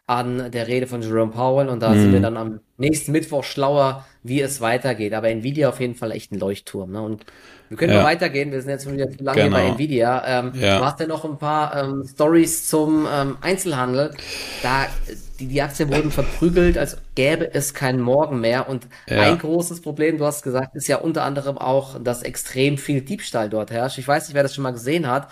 [0.09, 2.01] an der Rede von Jerome Powell und da mhm.
[2.01, 5.15] sind wir dann am nächsten Mittwoch schlauer, wie es weitergeht.
[5.15, 6.93] Aber Nvidia auf jeden Fall echt ein Leuchtturm.
[6.93, 7.03] Ne?
[7.03, 7.25] Und
[7.69, 7.99] wir können ja.
[7.99, 9.57] noch weitergehen, wir sind jetzt schon wieder zu lange genau.
[9.57, 10.23] bei Nvidia.
[10.27, 10.79] Ähm, ja.
[10.79, 14.15] Du hast ja noch ein paar ähm, Stories zum ähm, Einzelhandel.
[14.63, 14.87] Da
[15.39, 18.69] die, die Aktien wurden verprügelt, als gäbe es keinen Morgen mehr.
[18.69, 19.23] Und ja.
[19.23, 23.49] ein großes Problem, du hast gesagt, ist ja unter anderem auch, dass extrem viel Diebstahl
[23.49, 23.99] dort herrscht.
[23.99, 25.29] Ich weiß nicht, wer das schon mal gesehen hat.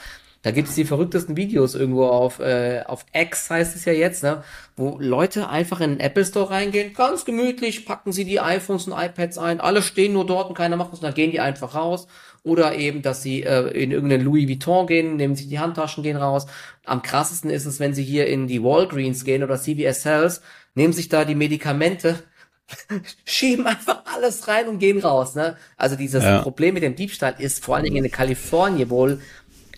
[0.47, 4.23] Da gibt es die verrücktesten Videos irgendwo auf, äh, auf X heißt es ja jetzt,
[4.23, 4.45] ne?
[4.77, 8.93] wo Leute einfach in den Apple Store reingehen, ganz gemütlich, packen sie die iPhones und
[8.97, 12.07] iPads ein, alle stehen nur dort und keiner macht was, dann gehen die einfach raus.
[12.45, 16.17] Oder eben, dass sie äh, in irgendeinen Louis Vuitton gehen, nehmen sich die Handtaschen, gehen
[16.17, 16.47] raus.
[16.85, 20.43] Am krassesten ist es, wenn sie hier in die Walgreens gehen oder CVS Health,
[20.77, 22.21] nehmen sich da die Medikamente,
[23.25, 25.35] schieben einfach alles rein und gehen raus.
[25.35, 25.57] Ne?
[25.77, 26.41] Also dieses ja.
[26.41, 29.21] Problem mit dem Diebstahl ist vor allen Dingen in Kalifornien wohl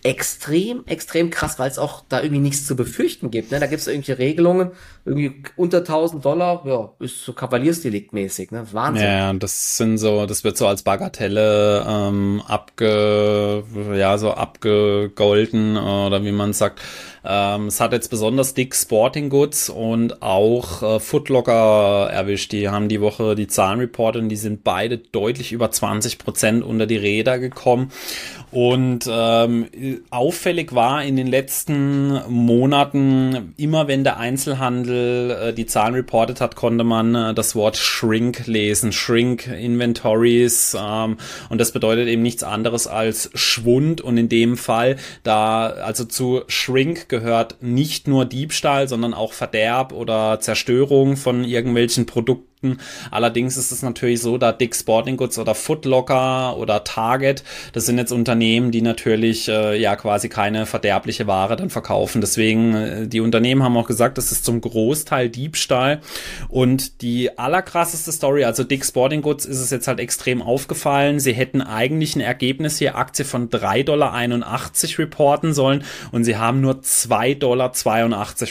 [0.03, 3.51] extrem, extrem krass, weil es auch da irgendwie nichts zu befürchten gibt.
[3.51, 3.59] Ne?
[3.59, 4.71] Da gibt es irgendwelche Regelungen,
[5.05, 8.67] irgendwie unter 1000 Dollar, ja, ist so Kavaliersdelikt mäßig, ne?
[8.71, 9.05] Wahnsinn.
[9.05, 13.63] Ja, das sind so, das wird so als Bagatelle ähm, abge,
[13.95, 16.79] ja, so abgegolten oder wie man sagt.
[17.23, 22.51] Ähm, es hat jetzt besonders Dick Sporting Goods und auch äh, Footlocker erwischt.
[22.51, 26.63] Die haben die Woche die Zahlen reportet und die sind beide deutlich über 20 Prozent
[26.63, 27.91] unter die Räder gekommen.
[28.51, 29.67] Und ähm,
[30.09, 36.55] auffällig war in den letzten Monaten, immer wenn der Einzelhandel äh, die Zahlen reportet hat,
[36.55, 40.75] konnte man äh, das Wort Shrink lesen, Shrink Inventories.
[40.79, 41.17] Ähm,
[41.49, 44.01] und das bedeutet eben nichts anderes als Schwund.
[44.01, 49.93] Und in dem Fall, da also zu Shrink gehört nicht nur Diebstahl, sondern auch Verderb
[49.93, 52.77] oder Zerstörung von irgendwelchen Produkten Produkten.
[53.11, 57.43] Allerdings ist es natürlich so, da Dick Sporting Goods oder Footlocker oder Target,
[57.73, 62.21] das sind jetzt Unternehmen, die natürlich äh, ja quasi keine verderbliche Ware dann verkaufen.
[62.21, 66.01] Deswegen, äh, die Unternehmen haben auch gesagt, das ist zum Großteil Diebstahl.
[66.47, 71.19] Und die allerkrasseste Story, also Dick Sporting Goods ist es jetzt halt extrem aufgefallen.
[71.19, 74.19] Sie hätten eigentlich ein Ergebnis hier Aktie von 3,81 Dollar
[74.99, 77.71] reporten sollen und sie haben nur 2,82 Dollar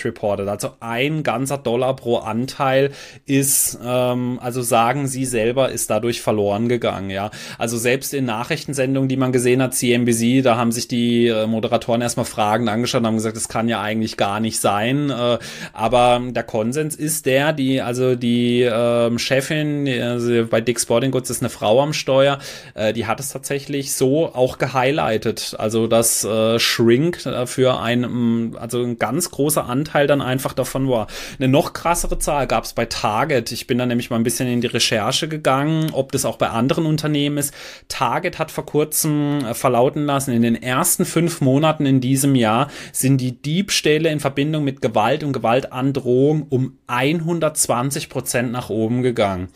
[0.05, 0.49] reportet.
[0.49, 2.92] Also ein ganzer Dollar pro Anteil
[3.27, 7.30] ist äh, ähm, also sagen sie selber, ist dadurch verloren gegangen, ja.
[7.58, 12.00] Also selbst in Nachrichtensendungen, die man gesehen hat, CNBC, da haben sich die äh, Moderatoren
[12.02, 15.11] erstmal Fragen angeschaut und haben gesagt, das kann ja eigentlich gar nicht sein.
[15.11, 15.38] Äh,
[15.72, 21.30] aber der Konsens ist der, die, also die äh, Chefin also bei Dick Sporting Goods
[21.30, 22.38] ist eine Frau am Steuer,
[22.74, 25.56] äh, die hat es tatsächlich so auch gehighlightet.
[25.58, 30.88] Also das äh, Shrink äh, für ein, also ein ganz großer Anteil dann einfach davon
[30.88, 31.06] war.
[31.38, 33.52] Eine noch krassere Zahl gab es bei Target.
[33.52, 36.48] Ich bin dann nämlich mal ein bisschen in die Recherche gegangen, ob das auch bei
[36.48, 37.53] anderen Unternehmen ist.
[37.88, 42.68] Target hat vor kurzem äh, verlauten lassen, in den ersten fünf Monaten in diesem Jahr
[42.92, 49.48] sind die Diebstähle in Verbindung mit Gewalt und Gewaltandrohung um 120 Prozent nach oben gegangen.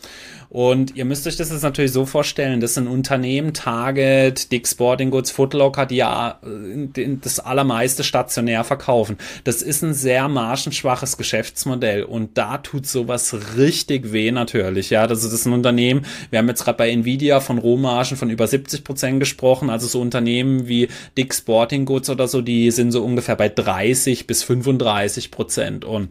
[0.53, 5.09] Und ihr müsst euch das jetzt natürlich so vorstellen, das sind Unternehmen, Target, Dick Sporting
[5.09, 9.17] Goods, Footlocker, die ja äh, das allermeiste stationär verkaufen.
[9.45, 14.91] Das ist ein sehr margenschwaches Geschäftsmodell und da tut sowas richtig weh natürlich.
[14.91, 18.45] Ja, das ist ein Unternehmen, wir haben jetzt gerade bei Nvidia von Rohmargen von über
[18.45, 20.87] 70 Prozent gesprochen, also so Unternehmen wie
[21.17, 26.09] Dick Sporting Goods oder so, die sind so ungefähr bei 30 bis 35 Prozent und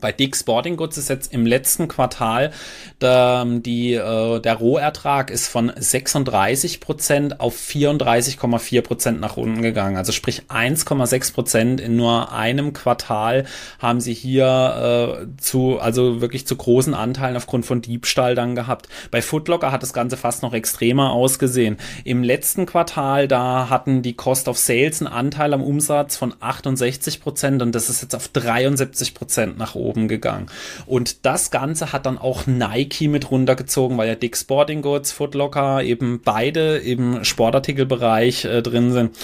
[0.00, 2.52] bei Dick Sporting Goods ist jetzt im letzten Quartal
[3.00, 9.96] der, die, äh, der Rohertrag ist von 36 Prozent auf 34,4 Prozent nach unten gegangen.
[9.96, 13.44] Also sprich 1,6 Prozent in nur einem Quartal
[13.78, 18.88] haben sie hier äh, zu, also wirklich zu großen Anteilen aufgrund von Diebstahl dann gehabt.
[19.10, 21.76] Bei Footlocker hat das Ganze fast noch extremer ausgesehen.
[22.04, 27.20] Im letzten Quartal, da hatten die Cost of Sales einen Anteil am Umsatz von 68
[27.20, 30.46] Prozent und das ist jetzt auf 73 Prozent nach oben oben gegangen.
[30.86, 35.82] Und das Ganze hat dann auch Nike mit runtergezogen, weil ja Dick Sporting Goods, Footlocker
[35.82, 39.16] eben beide im Sportartikelbereich äh, drin sind.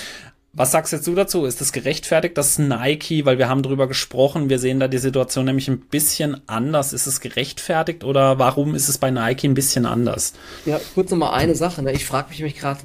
[0.57, 1.46] Was sagst jetzt du dazu?
[1.46, 5.46] Ist es gerechtfertigt, dass Nike, weil wir haben drüber gesprochen, wir sehen da die Situation
[5.46, 6.92] nämlich ein bisschen anders.
[6.92, 10.33] Ist es gerechtfertigt oder warum ist es bei Nike ein bisschen anders?
[10.64, 11.83] Ja, kurz nochmal eine Sache.
[11.83, 11.92] Ne?
[11.92, 12.81] Ich frage mich mich gerade,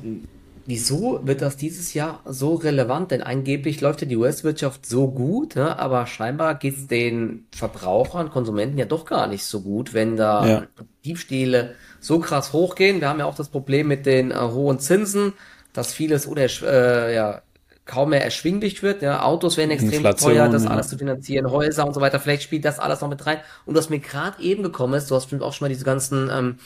[0.70, 3.10] wieso wird das dieses Jahr so relevant?
[3.10, 5.78] Denn angeblich läuft ja die US-Wirtschaft so gut, ne?
[5.80, 10.48] aber scheinbar geht es den Verbrauchern, Konsumenten ja doch gar nicht so gut, wenn da
[10.48, 10.64] ja.
[11.04, 13.02] Diebstähle so krass hochgehen.
[13.02, 15.34] Wir haben ja auch das Problem mit den äh, hohen Zinsen,
[15.74, 17.42] dass vieles oder äh, ja,
[17.90, 19.02] kaum mehr erschwinglich wird.
[19.02, 20.70] Ja, Autos werden extrem Inflation, teuer, das ja.
[20.70, 22.20] alles zu finanzieren, Häuser und so weiter.
[22.20, 23.40] Vielleicht spielt das alles noch mit rein.
[23.66, 26.30] Und was mir gerade eben gekommen ist, du hast bestimmt auch schon mal diese ganzen
[26.32, 26.60] ähm,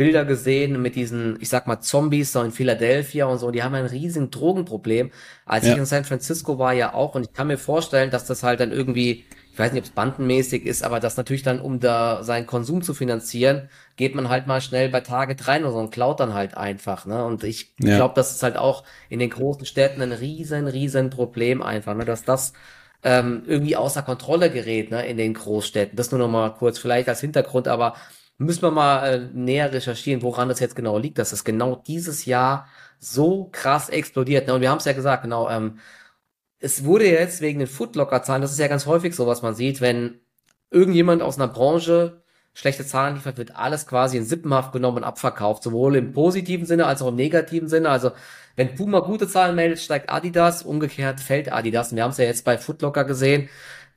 [0.00, 3.50] Bilder gesehen mit diesen, ich sag mal, Zombies da in Philadelphia und so.
[3.50, 5.10] Die haben ein riesiges Drogenproblem.
[5.44, 5.72] Als ja.
[5.72, 8.60] ich in San Francisco war ja auch und ich kann mir vorstellen, dass das halt
[8.60, 12.22] dann irgendwie ich weiß nicht, ob es bandenmäßig ist, aber das natürlich dann, um da
[12.22, 15.90] seinen Konsum zu finanzieren, geht man halt mal schnell bei Target rein oder so und
[15.90, 17.04] klaut dann halt einfach.
[17.04, 17.22] Ne?
[17.22, 17.96] Und ich ja.
[17.96, 22.06] glaube, das ist halt auch in den großen Städten ein riesen, riesen Problem einfach, ne?
[22.06, 22.54] dass das
[23.02, 25.04] ähm, irgendwie außer Kontrolle gerät ne?
[25.04, 25.94] in den Großstädten.
[25.94, 27.96] Das nur noch mal kurz vielleicht als Hintergrund, aber
[28.40, 32.24] müssen wir mal äh, näher recherchieren, woran das jetzt genau liegt, dass es genau dieses
[32.24, 32.66] Jahr
[32.98, 34.46] so krass explodiert.
[34.46, 34.54] Ne?
[34.54, 35.78] Und wir haben es ja gesagt, genau, ähm,
[36.58, 39.80] es wurde jetzt wegen den Footlocker-Zahlen, das ist ja ganz häufig so, was man sieht,
[39.80, 40.20] wenn
[40.70, 42.22] irgendjemand aus einer Branche
[42.54, 46.86] schlechte Zahlen liefert, wird alles quasi in Sippenhaft genommen und abverkauft, sowohl im positiven Sinne
[46.86, 47.90] als auch im negativen Sinne.
[47.90, 48.12] Also
[48.56, 51.90] wenn Puma gute Zahlen meldet, steigt Adidas, umgekehrt fällt Adidas.
[51.90, 53.48] Und wir haben es ja jetzt bei Footlocker gesehen,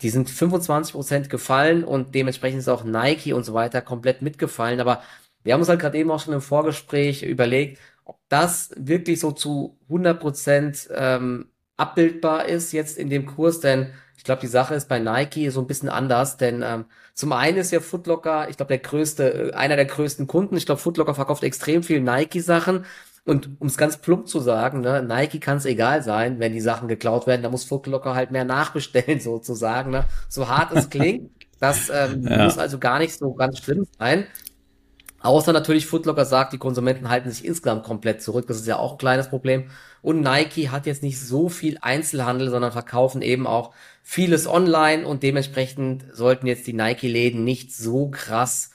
[0.03, 4.81] die sind 25% gefallen und dementsprechend ist auch Nike und so weiter komplett mitgefallen.
[4.81, 5.01] Aber
[5.43, 9.31] wir haben uns halt gerade eben auch schon im Vorgespräch überlegt, ob das wirklich so
[9.31, 14.89] zu 100% ähm, abbildbar ist jetzt in dem Kurs, denn ich glaube, die Sache ist
[14.89, 18.69] bei Nike so ein bisschen anders, denn ähm, zum einen ist ja Footlocker, ich glaube,
[18.69, 20.57] der größte, äh, einer der größten Kunden.
[20.57, 22.85] Ich glaube, Footlocker verkauft extrem viel Nike-Sachen.
[23.25, 26.59] Und um es ganz plump zu sagen, ne, Nike kann es egal sein, wenn die
[26.59, 29.91] Sachen geklaut werden, da muss Footlocker halt mehr nachbestellen sozusagen.
[29.91, 30.05] Ne?
[30.27, 32.43] So hart es klingt, das ähm, ja.
[32.43, 34.25] muss also gar nicht so ganz schlimm sein.
[35.21, 38.45] Außer natürlich Footlocker sagt, die Konsumenten halten sich insgesamt komplett zurück.
[38.47, 39.69] Das ist ja auch ein kleines Problem.
[40.01, 45.23] Und Nike hat jetzt nicht so viel Einzelhandel, sondern verkaufen eben auch vieles online und
[45.23, 48.71] dementsprechend sollten jetzt die Nike-Läden nicht so krass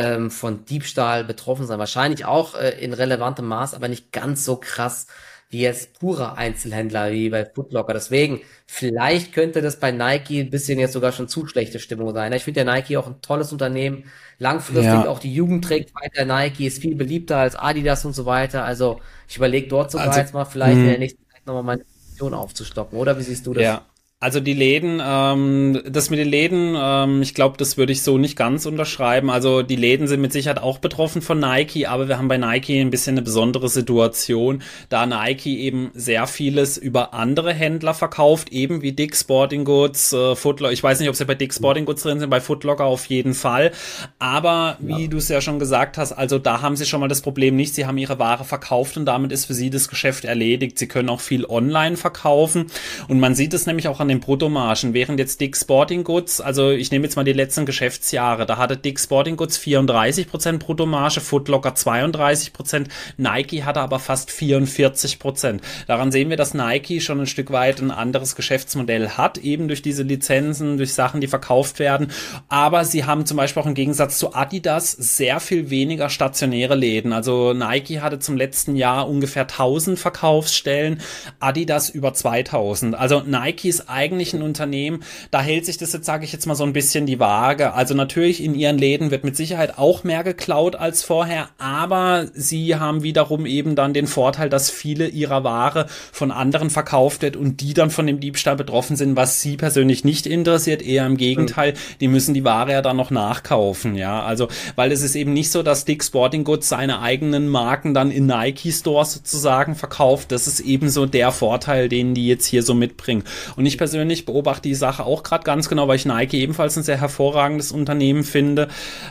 [0.00, 1.78] ähm, von Diebstahl betroffen sein.
[1.78, 5.06] Wahrscheinlich auch äh, in relevantem Maß, aber nicht ganz so krass
[5.50, 7.92] wie jetzt purer Einzelhändler wie bei Footlocker.
[7.92, 12.32] Deswegen, vielleicht könnte das bei Nike ein bisschen jetzt sogar schon zu schlechte Stimmung sein.
[12.32, 14.04] Ich finde ja Nike auch ein tolles Unternehmen.
[14.38, 15.08] Langfristig ja.
[15.08, 18.64] auch die Jugend trägt weiter Nike, ist viel beliebter als Adidas und so weiter.
[18.64, 21.84] Also ich überlege dort sogar also, jetzt mal vielleicht in der nächsten Zeit nochmal meine
[21.84, 22.96] Position aufzustocken.
[22.96, 23.64] Oder wie siehst du das?
[23.64, 23.86] Ja.
[24.22, 28.18] Also die Läden, ähm, das mit den Läden, ähm, ich glaube, das würde ich so
[28.18, 29.30] nicht ganz unterschreiben.
[29.30, 32.82] Also die Läden sind mit Sicherheit auch betroffen von Nike, aber wir haben bei Nike
[32.82, 38.82] ein bisschen eine besondere Situation, da Nike eben sehr vieles über andere Händler verkauft, eben
[38.82, 40.74] wie Dick Sporting Goods, äh, Footlocker.
[40.74, 43.32] Ich weiß nicht, ob sie bei Dick Sporting Goods drin sind, bei Footlocker auf jeden
[43.32, 43.72] Fall.
[44.18, 45.08] Aber wie ja.
[45.08, 47.74] du es ja schon gesagt hast, also da haben sie schon mal das Problem nicht.
[47.74, 50.78] Sie haben ihre Ware verkauft und damit ist für sie das Geschäft erledigt.
[50.78, 52.66] Sie können auch viel online verkaufen
[53.08, 56.70] und man sieht es nämlich auch an den Bruttomargen, während jetzt Dick Sporting Goods, also
[56.70, 61.70] ich nehme jetzt mal die letzten Geschäftsjahre, da hatte Dick Sporting Goods 34% Bruttomarge, Footlocker
[61.70, 65.60] 32%, Nike hatte aber fast 44%.
[65.86, 69.82] Daran sehen wir, dass Nike schon ein Stück weit ein anderes Geschäftsmodell hat, eben durch
[69.82, 72.10] diese Lizenzen, durch Sachen, die verkauft werden.
[72.48, 77.12] Aber sie haben zum Beispiel auch im Gegensatz zu Adidas sehr viel weniger stationäre Läden.
[77.12, 81.00] Also Nike hatte zum letzten Jahr ungefähr 1000 Verkaufsstellen,
[81.38, 82.94] Adidas über 2000.
[82.94, 86.54] Also Nike ist eigentlich ein Unternehmen, da hält sich das jetzt, sage ich jetzt mal
[86.54, 87.74] so ein bisschen die Waage.
[87.74, 92.76] Also natürlich in ihren Läden wird mit Sicherheit auch mehr geklaut als vorher, aber sie
[92.76, 97.60] haben wiederum eben dann den Vorteil, dass viele ihrer Ware von anderen verkauft wird und
[97.60, 101.74] die dann von dem Diebstahl betroffen sind, was sie persönlich nicht interessiert, eher im Gegenteil,
[102.00, 104.22] die müssen die Ware ja dann noch nachkaufen, ja.
[104.22, 108.10] Also, weil es ist eben nicht so, dass Dick Sporting Goods seine eigenen Marken dann
[108.10, 110.32] in Nike Stores sozusagen verkauft.
[110.32, 113.24] Das ist eben so der Vorteil, den die jetzt hier so mitbringen.
[113.56, 116.76] Und ich persönlich persönlich beobachte die Sache auch gerade ganz genau, weil ich Nike ebenfalls
[116.76, 118.68] ein sehr hervorragendes Unternehmen finde.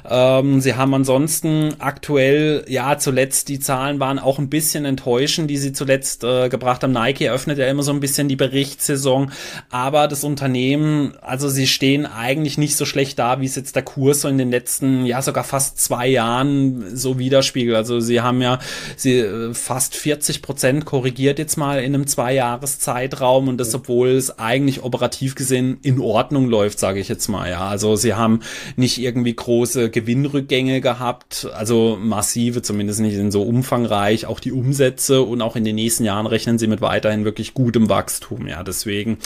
[0.10, 5.58] Ähm, sie haben ansonsten aktuell, ja, zuletzt die Zahlen waren auch ein bisschen enttäuschend, die
[5.58, 6.94] sie zuletzt äh, gebracht haben.
[6.94, 9.34] Nike eröffnet ja immer so ein bisschen die Berichtssaison,
[9.70, 13.84] aber das Unternehmen, also sie stehen eigentlich nicht so schlecht da, wie es jetzt der
[13.84, 17.76] Kurs so in den letzten, ja, sogar fast zwei Jahren so widerspiegelt.
[17.76, 18.60] Also sie haben ja
[18.96, 24.40] sie äh, fast 40 Prozent korrigiert jetzt mal in einem Zweijahres-Zeitraum und das, obwohl es
[24.40, 27.50] eigentlich eigentlich operativ gesehen in Ordnung läuft, sage ich jetzt mal.
[27.50, 28.42] Ja, also sie haben
[28.76, 34.28] nicht irgendwie große Gewinnrückgänge gehabt, also massive, zumindest nicht in so umfangreich.
[34.28, 37.90] Auch die Umsätze und auch in den nächsten Jahren rechnen sie mit weiterhin wirklich gutem
[37.90, 38.48] Wachstum.
[38.48, 39.12] Ja, deswegen.
[39.12, 39.18] Mhm.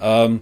[0.00, 0.40] Ähm,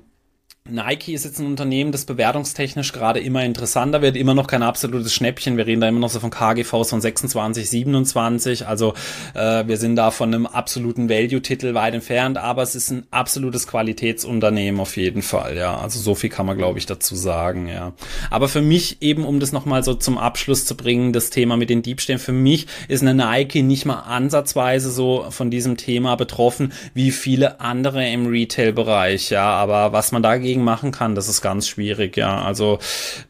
[0.70, 5.12] Nike ist jetzt ein Unternehmen, das bewertungstechnisch gerade immer interessanter wird, immer noch kein absolutes
[5.12, 5.56] Schnäppchen.
[5.56, 8.68] Wir reden da immer noch so von KGVs von 26, 27.
[8.68, 8.94] Also
[9.34, 13.66] äh, wir sind da von einem absoluten Value-Titel weit entfernt, aber es ist ein absolutes
[13.66, 15.56] Qualitätsunternehmen auf jeden Fall.
[15.56, 17.66] Ja, also so viel kann man glaube ich dazu sagen.
[17.66, 17.92] Ja,
[18.30, 21.70] aber für mich eben, um das nochmal so zum Abschluss zu bringen, das Thema mit
[21.70, 22.20] den Diebstählen.
[22.20, 27.60] Für mich ist eine Nike nicht mal ansatzweise so von diesem Thema betroffen wie viele
[27.60, 29.30] andere im Retail-Bereich.
[29.30, 32.42] Ja, aber was man dagegen dagegen machen kann, das ist ganz schwierig, ja.
[32.42, 32.78] Also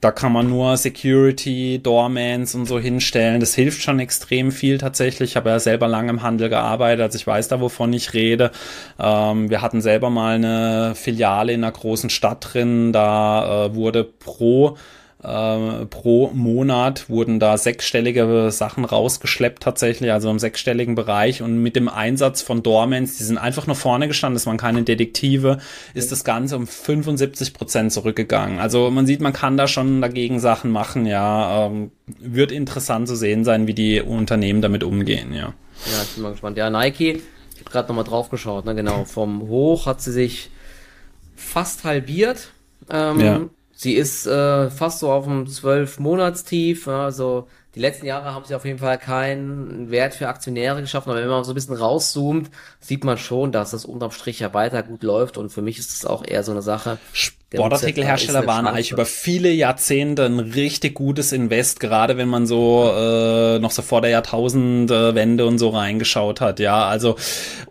[0.01, 3.39] da kann man nur Security, Doormans und so hinstellen.
[3.39, 5.31] Das hilft schon extrem viel tatsächlich.
[5.31, 8.51] Ich habe ja selber lange im Handel gearbeitet, also ich weiß da, wovon ich rede.
[8.99, 14.03] Ähm, wir hatten selber mal eine Filiale in einer großen Stadt drin, da äh, wurde
[14.05, 14.77] pro
[15.23, 21.77] äh, pro Monat wurden da sechsstellige Sachen rausgeschleppt tatsächlich, also im sechsstelligen Bereich und mit
[21.77, 25.59] dem Einsatz von Dormans, die sind einfach nur vorne gestanden, das waren keine Detektive,
[25.95, 28.59] ist das Ganze um 75 Prozent zurückgegangen.
[28.59, 33.15] Also man sieht, man kann da schon dagegen Sachen machen, ja, ähm, wird interessant zu
[33.15, 35.55] sehen sein, wie die Unternehmen damit umgehen, ja.
[35.87, 36.57] Ja, ich bin mal gespannt.
[36.57, 37.23] Ja, Nike,
[37.55, 40.51] ich habe gerade nochmal drauf geschaut, ne, genau, vom Hoch hat sie sich
[41.37, 42.51] fast halbiert.
[42.91, 43.41] Ähm, ja
[43.83, 46.87] Sie ist äh, fast so auf dem 12-Monats-Tief.
[46.87, 51.21] Also die letzten Jahre haben sie auf jeden Fall keinen Wert für Aktionäre geschaffen, aber
[51.21, 54.85] wenn man so ein bisschen rauszoomt, sieht man schon, dass das unterm Strich ja weiter
[54.85, 56.99] gut läuft und für mich ist es auch eher so eine Sache,
[57.53, 63.59] Sportartikelhersteller waren eigentlich über viele Jahrzehnte ein richtig gutes Invest, gerade wenn man so äh,
[63.59, 66.87] noch so vor der Jahrtausendwende und so reingeschaut hat, ja.
[66.87, 67.17] Also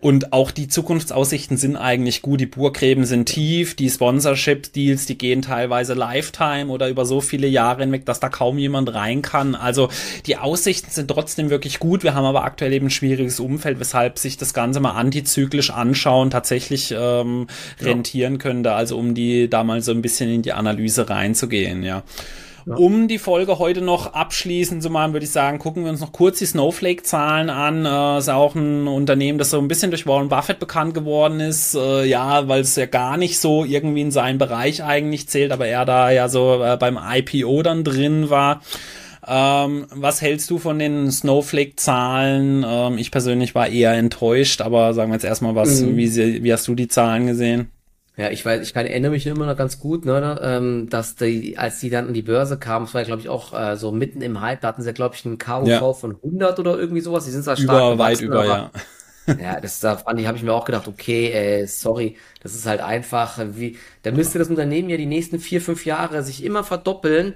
[0.00, 2.40] und auch die Zukunftsaussichten sind eigentlich gut.
[2.40, 7.82] Die Burggräben sind tief, die Sponsorship-Deals, die gehen teilweise Lifetime oder über so viele Jahre
[7.82, 9.54] hinweg, dass da kaum jemand rein kann.
[9.54, 9.88] Also
[10.26, 12.02] die Aussichten sind trotzdem wirklich gut.
[12.02, 16.30] Wir haben aber aktuell eben ein schwieriges Umfeld, weshalb sich das Ganze mal antizyklisch anschauen
[16.30, 17.46] tatsächlich ähm,
[17.80, 18.38] rentieren ja.
[18.38, 18.72] könnte.
[18.72, 22.02] Also um die damals mal so ein bisschen in die Analyse reinzugehen, ja.
[22.64, 22.76] Ja.
[22.76, 26.12] Um die Folge heute noch abschließend zu machen, würde ich sagen, gucken wir uns noch
[26.12, 27.84] kurz die Snowflake-Zahlen an.
[27.84, 31.74] Äh, ist auch ein Unternehmen, das so ein bisschen durch Warren Buffett bekannt geworden ist.
[31.74, 35.66] Äh, ja, weil es ja gar nicht so irgendwie in seinen Bereich eigentlich zählt, aber
[35.66, 38.62] er da ja so äh, beim IPO dann drin war.
[39.26, 42.64] Ähm, was hältst du von den Snowflake-Zahlen?
[42.64, 45.96] Ähm, ich persönlich war eher enttäuscht, aber sagen wir jetzt erstmal was, mhm.
[45.96, 47.72] wie, wie hast du die Zahlen gesehen?
[48.16, 51.14] Ja, ich weiß, ich kann, erinnere mich immer noch ganz gut, ne, ne, ähm, dass
[51.14, 53.76] die, als die dann an die Börse kamen, das war ja, glaube ich, auch äh,
[53.76, 55.92] so mitten im Hype, da hatten sie ja, glaube ich, einen KUV ja.
[55.94, 57.24] von 100 oder irgendwie sowas.
[57.24, 58.70] Die sind zwar stark über, weit über, ja.
[59.40, 62.66] ja, das da fand ich, habe ich mir auch gedacht, okay, äh, sorry, das ist
[62.66, 66.64] halt einfach, wie, da müsste das Unternehmen ja die nächsten vier, fünf Jahre sich immer
[66.64, 67.34] verdoppeln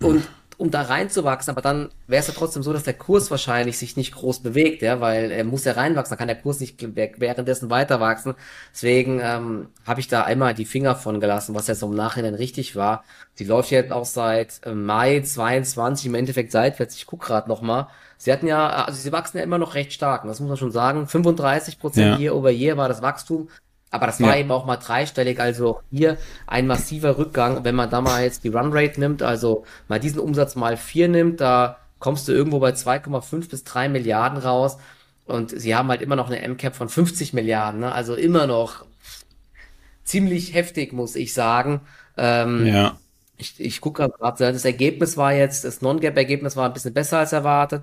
[0.00, 0.22] und
[0.58, 3.96] um da reinzuwachsen, aber dann wäre es ja trotzdem so, dass der Kurs wahrscheinlich sich
[3.96, 7.70] nicht groß bewegt, ja, weil er muss ja reinwachsen, dann kann der Kurs nicht währenddessen
[7.70, 8.34] weiter wachsen.
[8.72, 12.34] Deswegen ähm, habe ich da einmal die Finger von gelassen, was ja so im Nachhinein
[12.34, 13.04] richtig war.
[13.34, 16.96] Sie läuft jetzt auch seit äh, Mai 22 im Endeffekt seitwärts.
[16.96, 17.88] Ich guck gerade noch mal.
[18.18, 20.70] Sie hatten ja, also sie wachsen ja immer noch recht stark, das muss man schon
[20.70, 21.08] sagen.
[21.08, 22.18] 35 Prozent ja.
[22.18, 23.48] year over year war das Wachstum.
[23.92, 24.40] Aber das war ja.
[24.40, 27.62] eben auch mal dreistellig, also hier ein massiver Rückgang.
[27.62, 31.42] Wenn man da mal jetzt die Runrate nimmt, also mal diesen Umsatz mal vier nimmt,
[31.42, 34.78] da kommst du irgendwo bei 2,5 bis 3 Milliarden raus.
[35.26, 37.92] Und sie haben halt immer noch eine MCAP von 50 Milliarden, ne?
[37.92, 38.86] also immer noch
[40.04, 41.82] ziemlich heftig, muss ich sagen.
[42.16, 42.98] Ähm, ja.
[43.36, 47.32] Ich, ich gucke gerade, das Ergebnis war jetzt, das Non-Gap-Ergebnis war ein bisschen besser als
[47.32, 47.82] erwartet.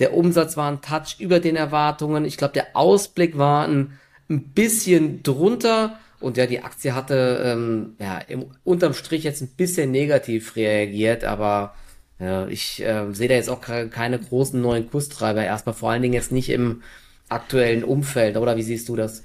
[0.00, 2.26] Der Umsatz war ein Touch über den Erwartungen.
[2.26, 5.98] Ich glaube, der Ausblick war ein ein bisschen drunter.
[6.20, 11.24] Und ja, die Aktie hatte ähm, ja im, unterm Strich jetzt ein bisschen negativ reagiert,
[11.24, 11.74] aber
[12.18, 16.14] ja, ich äh, sehe da jetzt auch keine großen neuen Kurstreiber erstmal, vor allen Dingen
[16.14, 16.82] jetzt nicht im
[17.28, 19.24] aktuellen Umfeld, oder wie siehst du das?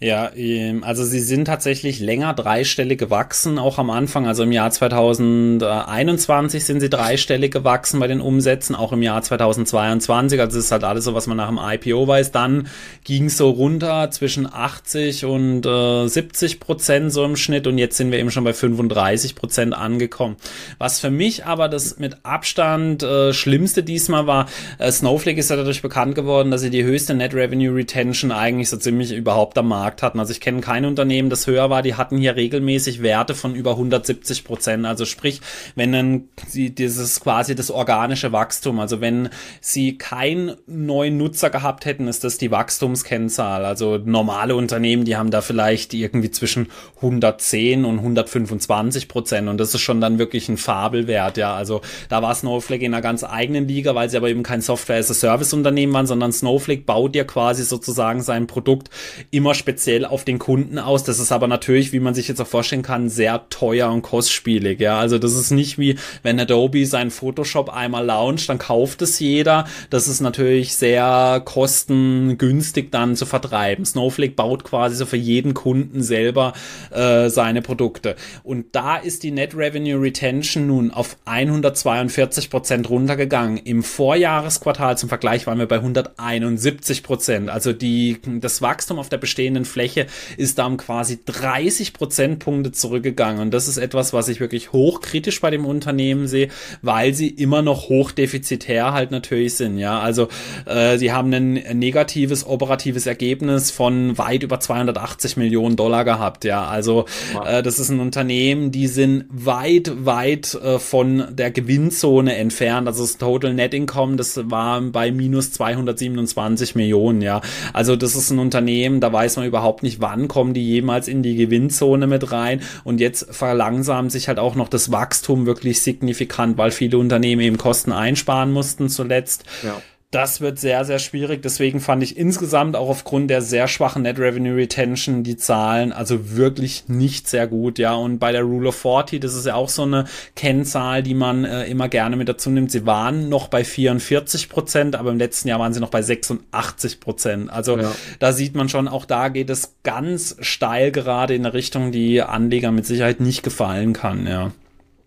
[0.00, 4.28] Ja, ähm, also sie sind tatsächlich länger dreistellig gewachsen, auch am Anfang.
[4.28, 10.38] Also im Jahr 2021 sind sie dreistellig gewachsen bei den Umsätzen, auch im Jahr 2022.
[10.38, 12.30] Also das ist halt alles so, was man nach dem IPO weiß.
[12.30, 12.68] Dann
[13.02, 17.96] ging es so runter zwischen 80 und äh, 70 Prozent so im Schnitt und jetzt
[17.96, 20.36] sind wir eben schon bei 35 Prozent angekommen.
[20.78, 24.46] Was für mich aber das mit Abstand äh, Schlimmste diesmal war,
[24.78, 28.68] äh, Snowflake ist ja dadurch bekannt geworden, dass sie die höchste Net Revenue Retention eigentlich
[28.68, 30.20] so ziemlich überhaupt am Markt Markt hatten.
[30.20, 31.80] Also ich kenne kein Unternehmen, das höher war.
[31.80, 34.84] Die hatten hier regelmäßig Werte von über 170 Prozent.
[34.84, 35.40] Also sprich,
[35.76, 39.30] wenn dann sie dieses quasi das organische Wachstum, also wenn
[39.62, 43.64] sie keinen neuen Nutzer gehabt hätten, ist das die Wachstumskennzahl.
[43.64, 49.74] Also normale Unternehmen, die haben da vielleicht irgendwie zwischen 110 und 125 Prozent und das
[49.74, 51.38] ist schon dann wirklich ein Fabelwert.
[51.38, 51.80] Ja, also
[52.10, 56.06] da war Snowflake in einer ganz eigenen Liga, weil sie aber eben kein Software-as-a-Service-Unternehmen waren,
[56.06, 58.90] sondern Snowflake baut ja quasi sozusagen sein Produkt
[59.30, 61.04] immer speziell auf den Kunden aus.
[61.04, 64.80] Das ist aber natürlich, wie man sich jetzt auch vorstellen kann, sehr teuer und kostspielig.
[64.80, 69.18] Ja, also das ist nicht wie wenn Adobe sein Photoshop einmal launcht, dann kauft es
[69.18, 69.66] jeder.
[69.90, 73.84] Das ist natürlich sehr kostengünstig dann zu vertreiben.
[73.84, 76.52] Snowflake baut quasi so für jeden Kunden selber
[76.90, 78.16] äh, seine Produkte.
[78.42, 83.58] Und da ist die Net Revenue Retention nun auf 142 Prozent runtergegangen.
[83.58, 87.50] Im Vorjahresquartal zum Vergleich waren wir bei 171 Prozent.
[87.50, 90.06] Also die, das Wachstum auf der bestehenden Fläche
[90.36, 93.40] ist da um quasi 30 Prozentpunkte zurückgegangen.
[93.40, 96.48] Und das ist etwas, was ich wirklich hochkritisch bei dem Unternehmen sehe,
[96.82, 99.78] weil sie immer noch hochdefizitär halt natürlich sind.
[99.78, 100.28] Ja, also
[100.66, 106.44] äh, sie haben ein negatives operatives Ergebnis von weit über 280 Millionen Dollar gehabt.
[106.44, 107.06] Ja, also
[107.44, 112.86] äh, das ist ein Unternehmen, die sind weit, weit äh, von der Gewinnzone entfernt.
[112.86, 117.22] Also das Total Net Income, das war bei minus 227 Millionen.
[117.22, 117.40] Ja,
[117.72, 121.22] also das ist ein Unternehmen, da weiß man überhaupt nicht, wann kommen die jemals in
[121.22, 122.60] die Gewinnzone mit rein.
[122.84, 127.58] Und jetzt verlangsamt sich halt auch noch das Wachstum wirklich signifikant, weil viele Unternehmen eben
[127.58, 129.44] Kosten einsparen mussten zuletzt.
[129.64, 129.80] Ja
[130.10, 131.42] das wird sehr, sehr schwierig.
[131.42, 136.34] Deswegen fand ich insgesamt auch aufgrund der sehr schwachen Net Revenue Retention die Zahlen also
[136.34, 137.78] wirklich nicht sehr gut.
[137.78, 141.12] Ja, und bei der Rule of 40, das ist ja auch so eine Kennzahl, die
[141.12, 142.70] man äh, immer gerne mit dazu nimmt.
[142.70, 147.00] Sie waren noch bei 44 Prozent, aber im letzten Jahr waren sie noch bei 86
[147.00, 147.52] Prozent.
[147.52, 147.92] Also ja.
[148.18, 152.22] da sieht man schon, auch da geht es ganz steil gerade in eine Richtung, die
[152.22, 154.26] Anleger mit Sicherheit nicht gefallen kann.
[154.26, 154.52] Ja.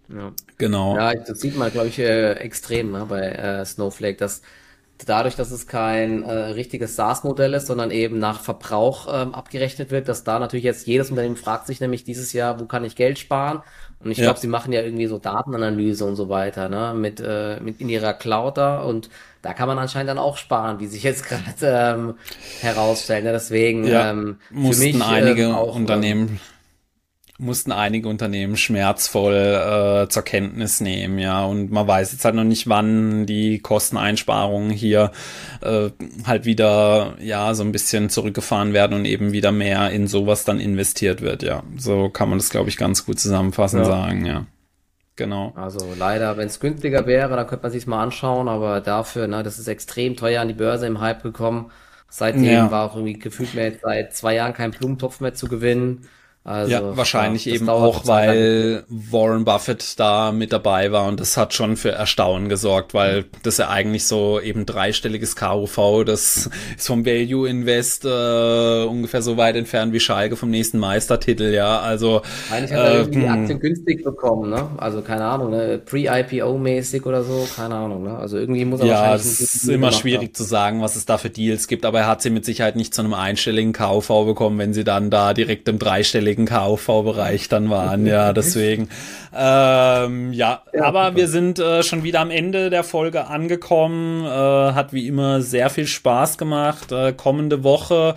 [0.09, 0.31] Ja.
[0.59, 0.95] Genau.
[0.95, 4.41] Ja, das sieht man, glaube ich, äh, extrem ne, bei äh, Snowflake, dass
[5.09, 10.07] dadurch, dass es kein äh, richtiges SaaS-Modell ist, sondern eben nach Verbrauch ähm, abgerechnet wird,
[10.07, 13.19] dass da natürlich jetzt jedes Unternehmen fragt sich nämlich dieses Jahr, wo kann ich Geld
[13.19, 13.61] sparen?
[14.03, 14.25] Und ich ja.
[14.25, 17.89] glaube, sie machen ja irgendwie so Datenanalyse und so weiter, ne, mit, äh, mit in
[17.89, 19.09] ihrer Cloud da und
[19.41, 22.15] da kann man anscheinend dann auch sparen, wie sich jetzt gerade ähm,
[22.61, 23.23] herausstellt.
[23.23, 23.31] Ne?
[23.31, 26.39] Deswegen ja, ähm, mussten mich, einige ähm, auch, Unternehmen
[27.41, 31.43] mussten einige Unternehmen schmerzvoll äh, zur Kenntnis nehmen, ja.
[31.43, 35.11] Und man weiß jetzt halt noch nicht, wann die Kosteneinsparungen hier
[35.61, 35.89] äh,
[36.25, 40.59] halt wieder ja so ein bisschen zurückgefahren werden und eben wieder mehr in sowas dann
[40.59, 41.63] investiert wird, ja.
[41.77, 43.89] So kann man das, glaube ich, ganz gut zusammenfassend ja.
[43.89, 44.45] sagen, ja.
[45.17, 45.53] Genau.
[45.55, 49.43] Also leider, wenn es günstiger wäre, dann könnte man sich mal anschauen, aber dafür, ne,
[49.43, 51.71] das ist extrem teuer an die Börse im Hype gekommen.
[52.09, 52.71] Seitdem ja.
[52.71, 56.07] war auch irgendwie gefühlt mehr seit zwei Jahren kein Blumentopf mehr zu gewinnen.
[56.43, 61.37] Also, ja, wahrscheinlich ja, eben auch, weil Warren Buffett da mit dabei war und das
[61.37, 66.87] hat schon für Erstaunen gesorgt, weil das ja eigentlich so eben dreistelliges KUV, das ist
[66.87, 72.23] vom Value Invest äh, ungefähr so weit entfernt wie Schalke vom nächsten Meistertitel, ja, also
[72.49, 74.67] eigentlich hat er äh, die Aktien günstig bekommen, ne?
[74.77, 75.79] Also keine Ahnung, ne?
[75.85, 78.17] Pre-IPO-mäßig oder so, keine Ahnung, ne?
[78.17, 79.25] Also irgendwie muss er ja, wahrscheinlich...
[79.25, 80.33] Ja, es ist immer schwierig haben.
[80.33, 82.95] zu sagen, was es da für Deals gibt, aber er hat sie mit Sicherheit nicht
[82.95, 87.69] zu einem einstelligen KUV bekommen, wenn sie dann da direkt im dreistelligen jeweiligen KV-Bereich dann
[87.69, 88.05] waren.
[88.05, 88.89] Ja, deswegen.
[89.34, 91.15] Ähm, ja, ja, aber super.
[91.15, 94.25] wir sind äh, schon wieder am Ende der Folge angekommen.
[94.25, 96.91] Äh, hat wie immer sehr viel Spaß gemacht.
[96.91, 98.15] Äh, kommende Woche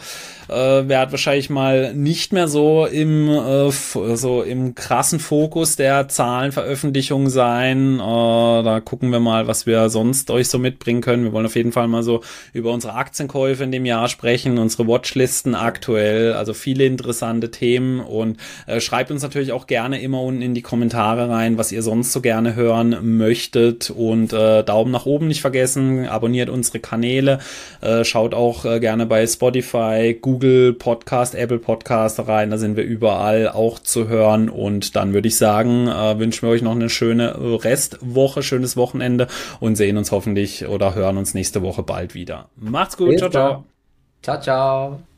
[0.48, 0.54] äh,
[0.88, 8.00] wird wahrscheinlich mal nicht mehr so im äh, so im krassen Fokus der Zahlenveröffentlichung sein.
[8.00, 11.24] Äh, da gucken wir mal, was wir sonst euch so mitbringen können.
[11.24, 14.86] Wir wollen auf jeden Fall mal so über unsere Aktienkäufe in dem Jahr sprechen, unsere
[14.86, 20.42] Watchlisten aktuell, also viele interessante Themen und äh, schreibt uns natürlich auch gerne immer unten
[20.42, 25.06] in die Kommentare rein, was ihr sonst so gerne hören möchtet und äh, Daumen nach
[25.06, 27.40] oben nicht vergessen, abonniert unsere Kanäle,
[27.80, 32.50] äh, schaut auch äh, gerne bei Spotify, Google Podcast, Apple Podcast rein.
[32.50, 34.48] Da sind wir überall auch zu hören.
[34.48, 39.26] Und dann würde ich sagen, äh, wünschen wir euch noch eine schöne Restwoche, schönes Wochenende
[39.60, 42.48] und sehen uns hoffentlich oder hören uns nächste Woche bald wieder.
[42.56, 43.18] Macht's gut.
[43.18, 43.64] Ciao, ciao.
[44.22, 45.13] Ciao, ciao.